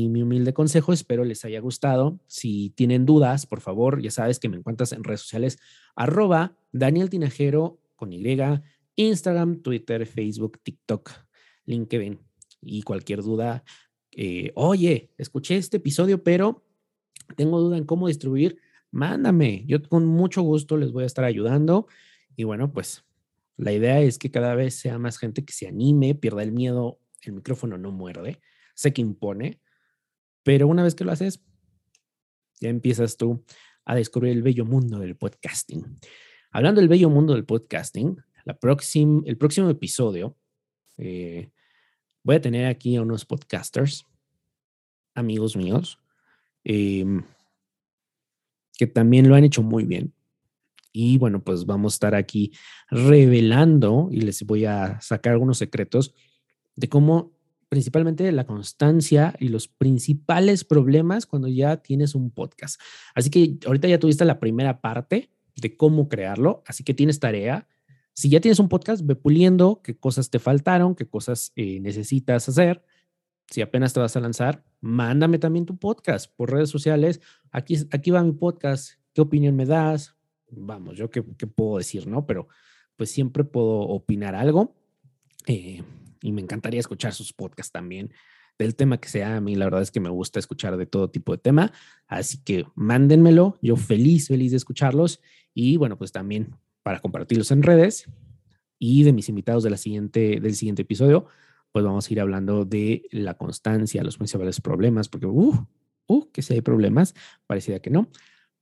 mi, 0.08 0.22
humilde 0.22 0.54
consejo. 0.54 0.92
Espero 0.92 1.24
les 1.24 1.44
haya 1.44 1.60
gustado. 1.60 2.18
Si 2.26 2.70
tienen 2.70 3.04
dudas, 3.04 3.44
por 3.46 3.60
favor, 3.60 4.00
ya 4.00 4.10
sabes 4.10 4.38
que 4.38 4.48
me 4.48 4.56
encuentras 4.56 4.92
en 4.92 5.04
redes 5.04 5.20
sociales, 5.20 5.58
arroba 5.94 6.56
Daniel 6.72 7.10
Tinajero 7.10 7.78
con 7.96 8.12
Y, 8.12 8.24
Instagram, 8.96 9.60
Twitter, 9.60 10.06
Facebook, 10.06 10.60
TikTok, 10.62 11.10
LinkedIn 11.66 12.29
y 12.60 12.82
cualquier 12.82 13.22
duda, 13.22 13.64
eh, 14.12 14.52
oye, 14.54 15.10
escuché 15.18 15.56
este 15.56 15.78
episodio, 15.78 16.22
pero 16.22 16.64
tengo 17.36 17.60
duda 17.60 17.78
en 17.78 17.84
cómo 17.84 18.08
distribuir, 18.08 18.58
mándame. 18.90 19.64
Yo 19.66 19.82
con 19.82 20.06
mucho 20.06 20.42
gusto 20.42 20.76
les 20.76 20.92
voy 20.92 21.04
a 21.04 21.06
estar 21.06 21.24
ayudando. 21.24 21.86
Y 22.36 22.44
bueno, 22.44 22.72
pues 22.72 23.04
la 23.56 23.72
idea 23.72 24.00
es 24.00 24.18
que 24.18 24.30
cada 24.30 24.54
vez 24.54 24.74
sea 24.74 24.98
más 24.98 25.18
gente 25.18 25.44
que 25.44 25.52
se 25.52 25.68
anime, 25.68 26.14
pierda 26.14 26.42
el 26.42 26.52
miedo. 26.52 26.98
El 27.22 27.34
micrófono 27.34 27.76
no 27.76 27.92
muerde, 27.92 28.40
sé 28.74 28.92
que 28.92 29.02
impone, 29.02 29.60
pero 30.42 30.66
una 30.66 30.82
vez 30.82 30.94
que 30.94 31.04
lo 31.04 31.12
haces, 31.12 31.42
ya 32.60 32.70
empiezas 32.70 33.18
tú 33.18 33.44
a 33.84 33.94
descubrir 33.94 34.32
el 34.32 34.42
bello 34.42 34.64
mundo 34.64 34.98
del 34.98 35.16
podcasting. 35.16 35.84
Hablando 36.50 36.80
del 36.80 36.88
bello 36.88 37.10
mundo 37.10 37.34
del 37.34 37.44
podcasting, 37.44 38.16
la 38.44 38.58
el 39.26 39.36
próximo 39.36 39.68
episodio 39.68 40.36
eh, 40.96 41.50
voy 42.22 42.36
a 42.36 42.40
tener 42.40 42.66
aquí 42.66 42.96
a 42.96 43.02
unos 43.02 43.24
podcasters, 43.24 44.06
amigos 45.14 45.56
míos, 45.56 45.98
em, 46.64 47.22
que 48.76 48.86
también 48.86 49.28
lo 49.28 49.34
han 49.34 49.44
hecho 49.44 49.62
muy 49.62 49.84
bien. 49.84 50.14
Y 50.92 51.18
bueno, 51.18 51.42
pues 51.42 51.66
vamos 51.66 51.92
a 51.92 51.96
estar 51.96 52.14
aquí 52.14 52.52
revelando 52.88 54.08
y 54.10 54.22
les 54.22 54.42
voy 54.44 54.64
a 54.64 55.00
sacar 55.00 55.34
algunos 55.34 55.58
secretos 55.58 56.14
de 56.74 56.88
cómo 56.88 57.32
principalmente 57.68 58.30
la 58.32 58.46
constancia 58.46 59.34
y 59.38 59.48
los 59.48 59.68
principales 59.68 60.64
problemas 60.64 61.24
cuando 61.24 61.46
ya 61.46 61.76
tienes 61.76 62.16
un 62.16 62.32
podcast. 62.32 62.80
Así 63.14 63.30
que 63.30 63.58
ahorita 63.64 63.86
ya 63.86 64.00
tuviste 64.00 64.24
la 64.24 64.40
primera 64.40 64.80
parte 64.80 65.30
de 65.54 65.76
cómo 65.76 66.08
crearlo, 66.08 66.64
así 66.66 66.82
que 66.82 66.94
tienes 66.94 67.20
tarea 67.20 67.68
si 68.20 68.28
ya 68.28 68.38
tienes 68.38 68.58
un 68.58 68.68
podcast, 68.68 69.06
ve 69.06 69.16
puliendo 69.16 69.80
qué 69.82 69.96
cosas 69.96 70.28
te 70.28 70.38
faltaron, 70.38 70.94
qué 70.94 71.08
cosas 71.08 71.52
eh, 71.56 71.80
necesitas 71.80 72.46
hacer. 72.50 72.84
Si 73.50 73.62
apenas 73.62 73.94
te 73.94 74.00
vas 74.00 74.14
a 74.14 74.20
lanzar, 74.20 74.62
mándame 74.82 75.38
también 75.38 75.64
tu 75.64 75.78
podcast 75.78 76.30
por 76.36 76.50
redes 76.50 76.68
sociales. 76.68 77.22
Aquí, 77.50 77.76
aquí 77.90 78.10
va 78.10 78.22
mi 78.22 78.32
podcast. 78.32 79.00
¿Qué 79.14 79.22
opinión 79.22 79.56
me 79.56 79.64
das? 79.64 80.16
Vamos, 80.50 80.98
yo 80.98 81.10
qué, 81.10 81.22
puedo 81.22 81.78
decir, 81.78 82.06
¿no? 82.06 82.26
Pero 82.26 82.48
pues 82.94 83.10
siempre 83.10 83.42
puedo 83.42 83.80
opinar 83.80 84.34
algo. 84.34 84.76
Eh, 85.46 85.82
y 86.20 86.32
me 86.32 86.42
encantaría 86.42 86.80
escuchar 86.80 87.14
sus 87.14 87.32
podcasts 87.32 87.72
también. 87.72 88.12
del 88.58 88.76
tema 88.76 89.00
que 89.00 89.08
sea. 89.08 89.38
A 89.38 89.40
mí 89.40 89.54
la 89.54 89.64
verdad 89.64 89.80
es 89.80 89.90
que 89.90 90.00
me 90.00 90.10
gusta 90.10 90.38
escuchar 90.38 90.76
de 90.76 90.84
todo 90.84 91.08
tipo 91.08 91.32
de 91.32 91.38
tema, 91.38 91.72
así 92.06 92.44
que 92.44 92.66
mándenmelo. 92.74 93.58
Yo 93.62 93.76
feliz, 93.76 94.28
feliz 94.28 94.50
de 94.50 94.58
escucharlos 94.58 95.22
y 95.54 95.78
bueno, 95.78 95.96
pues 95.96 96.12
también 96.12 96.54
para 96.82 97.00
compartirlos 97.00 97.50
en 97.50 97.62
redes 97.62 98.06
y 98.78 99.04
de 99.04 99.12
mis 99.12 99.28
invitados 99.28 99.62
de 99.62 99.76
siguiente, 99.76 100.40
del 100.40 100.54
siguiente 100.54 100.82
episodio, 100.82 101.26
pues 101.72 101.84
vamos 101.84 102.08
a 102.08 102.12
ir 102.12 102.20
hablando 102.20 102.64
de 102.64 103.02
la 103.10 103.34
constancia, 103.34 104.02
los 104.02 104.16
principales 104.16 104.60
problemas, 104.60 105.08
porque, 105.08 105.26
uh, 105.26 105.66
uh, 106.06 106.30
que 106.32 106.42
si 106.42 106.54
hay 106.54 106.60
problemas, 106.62 107.14
parecía 107.46 107.80
que 107.80 107.90
no, 107.90 108.08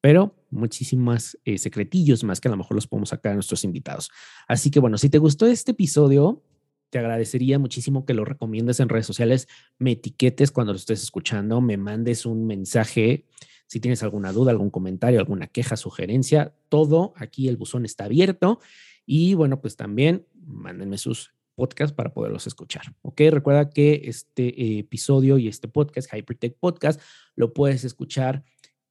pero 0.01 0.35
muchísimas 0.51 1.39
eh, 1.45 1.59
secretillos 1.59 2.25
más 2.25 2.41
que 2.41 2.49
a 2.49 2.51
lo 2.51 2.57
mejor 2.57 2.75
los 2.75 2.87
podemos 2.87 3.11
sacar 3.11 3.33
a 3.33 3.35
nuestros 3.35 3.65
invitados. 3.65 4.11
Así 4.47 4.71
que 4.71 4.81
bueno, 4.81 4.99
si 4.99 5.09
te 5.09 5.19
gustó 5.19 5.47
este 5.47 5.73
episodio, 5.73 6.43
te 6.91 6.99
agradecería 6.99 7.59
muchísimo 7.59 8.05
que 8.05 8.15
lo 8.15 8.25
recomiendes 8.25 8.81
en 8.81 8.89
redes 8.89 9.07
sociales, 9.07 9.49
me 9.79 9.93
etiquetes 9.93 10.51
cuando 10.51 10.73
lo 10.73 10.79
estés 10.79 11.03
escuchando, 11.03 11.61
me 11.61 11.77
mandes 11.77 12.27
un 12.27 12.47
mensaje. 12.47 13.27
Si 13.69 13.79
tienes 13.79 14.03
alguna 14.03 14.33
duda, 14.33 14.51
algún 14.51 14.71
comentario, 14.71 15.21
alguna 15.21 15.47
queja, 15.47 15.77
sugerencia, 15.77 16.55
todo 16.69 17.13
aquí 17.17 17.49
el 17.49 17.57
buzón 17.57 17.85
está 17.85 18.05
abierto. 18.05 18.59
Y 19.07 19.35
bueno, 19.35 19.61
pues 19.61 19.77
también 19.77 20.27
mándenme 20.35 20.99
sus 20.99 21.33
podcasts 21.55 21.95
para 21.95 22.13
poderlos 22.13 22.47
escuchar. 22.47 22.95
Ok, 23.03 23.21
recuerda 23.31 23.71
que 23.71 24.03
este 24.05 24.79
episodio 24.79 25.39
y 25.39 25.49
este 25.49 25.69
podcast, 25.69 26.13
Hypertech 26.13 26.57
Podcast, 26.59 27.01
lo 27.37 27.53
puedes 27.53 27.85
escuchar 27.85 28.43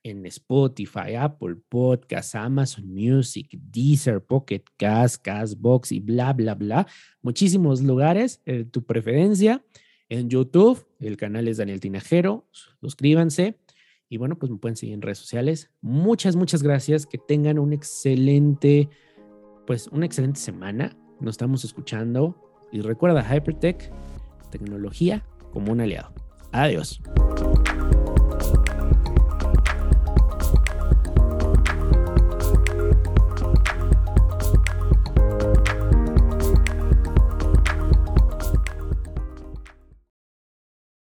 en 0.03 0.25
Spotify, 0.25 1.15
Apple 1.17 1.55
Podcasts, 1.67 2.35
Amazon 2.35 2.87
Music, 2.93 3.49
Deezer, 3.51 4.23
Pocket 4.23 4.63
Cast, 4.77 5.21
Castbox 5.23 5.91
y 5.91 5.99
bla, 5.99 6.33
bla, 6.33 6.55
bla. 6.55 6.87
Muchísimos 7.21 7.81
lugares, 7.81 8.41
eh, 8.45 8.63
tu 8.63 8.85
preferencia. 8.85 9.63
En 10.09 10.29
YouTube, 10.29 10.85
el 10.99 11.17
canal 11.17 11.47
es 11.47 11.57
Daniel 11.57 11.79
Tinajero. 11.79 12.47
Suscríbanse. 12.79 13.57
Y 14.09 14.17
bueno, 14.17 14.37
pues 14.37 14.51
me 14.51 14.57
pueden 14.57 14.75
seguir 14.75 14.95
en 14.95 15.01
redes 15.01 15.17
sociales. 15.17 15.71
Muchas, 15.81 16.35
muchas 16.35 16.63
gracias. 16.63 17.05
Que 17.05 17.17
tengan 17.17 17.59
un 17.59 17.73
excelente, 17.73 18.89
pues 19.65 19.87
una 19.87 20.05
excelente 20.05 20.39
semana. 20.39 20.95
Nos 21.19 21.33
estamos 21.33 21.63
escuchando. 21.65 22.35
Y 22.71 22.81
recuerda, 22.81 23.23
Hypertech, 23.23 23.91
tecnología 24.49 25.25
como 25.51 25.71
un 25.71 25.81
aliado. 25.81 26.13
Adiós. 26.51 27.01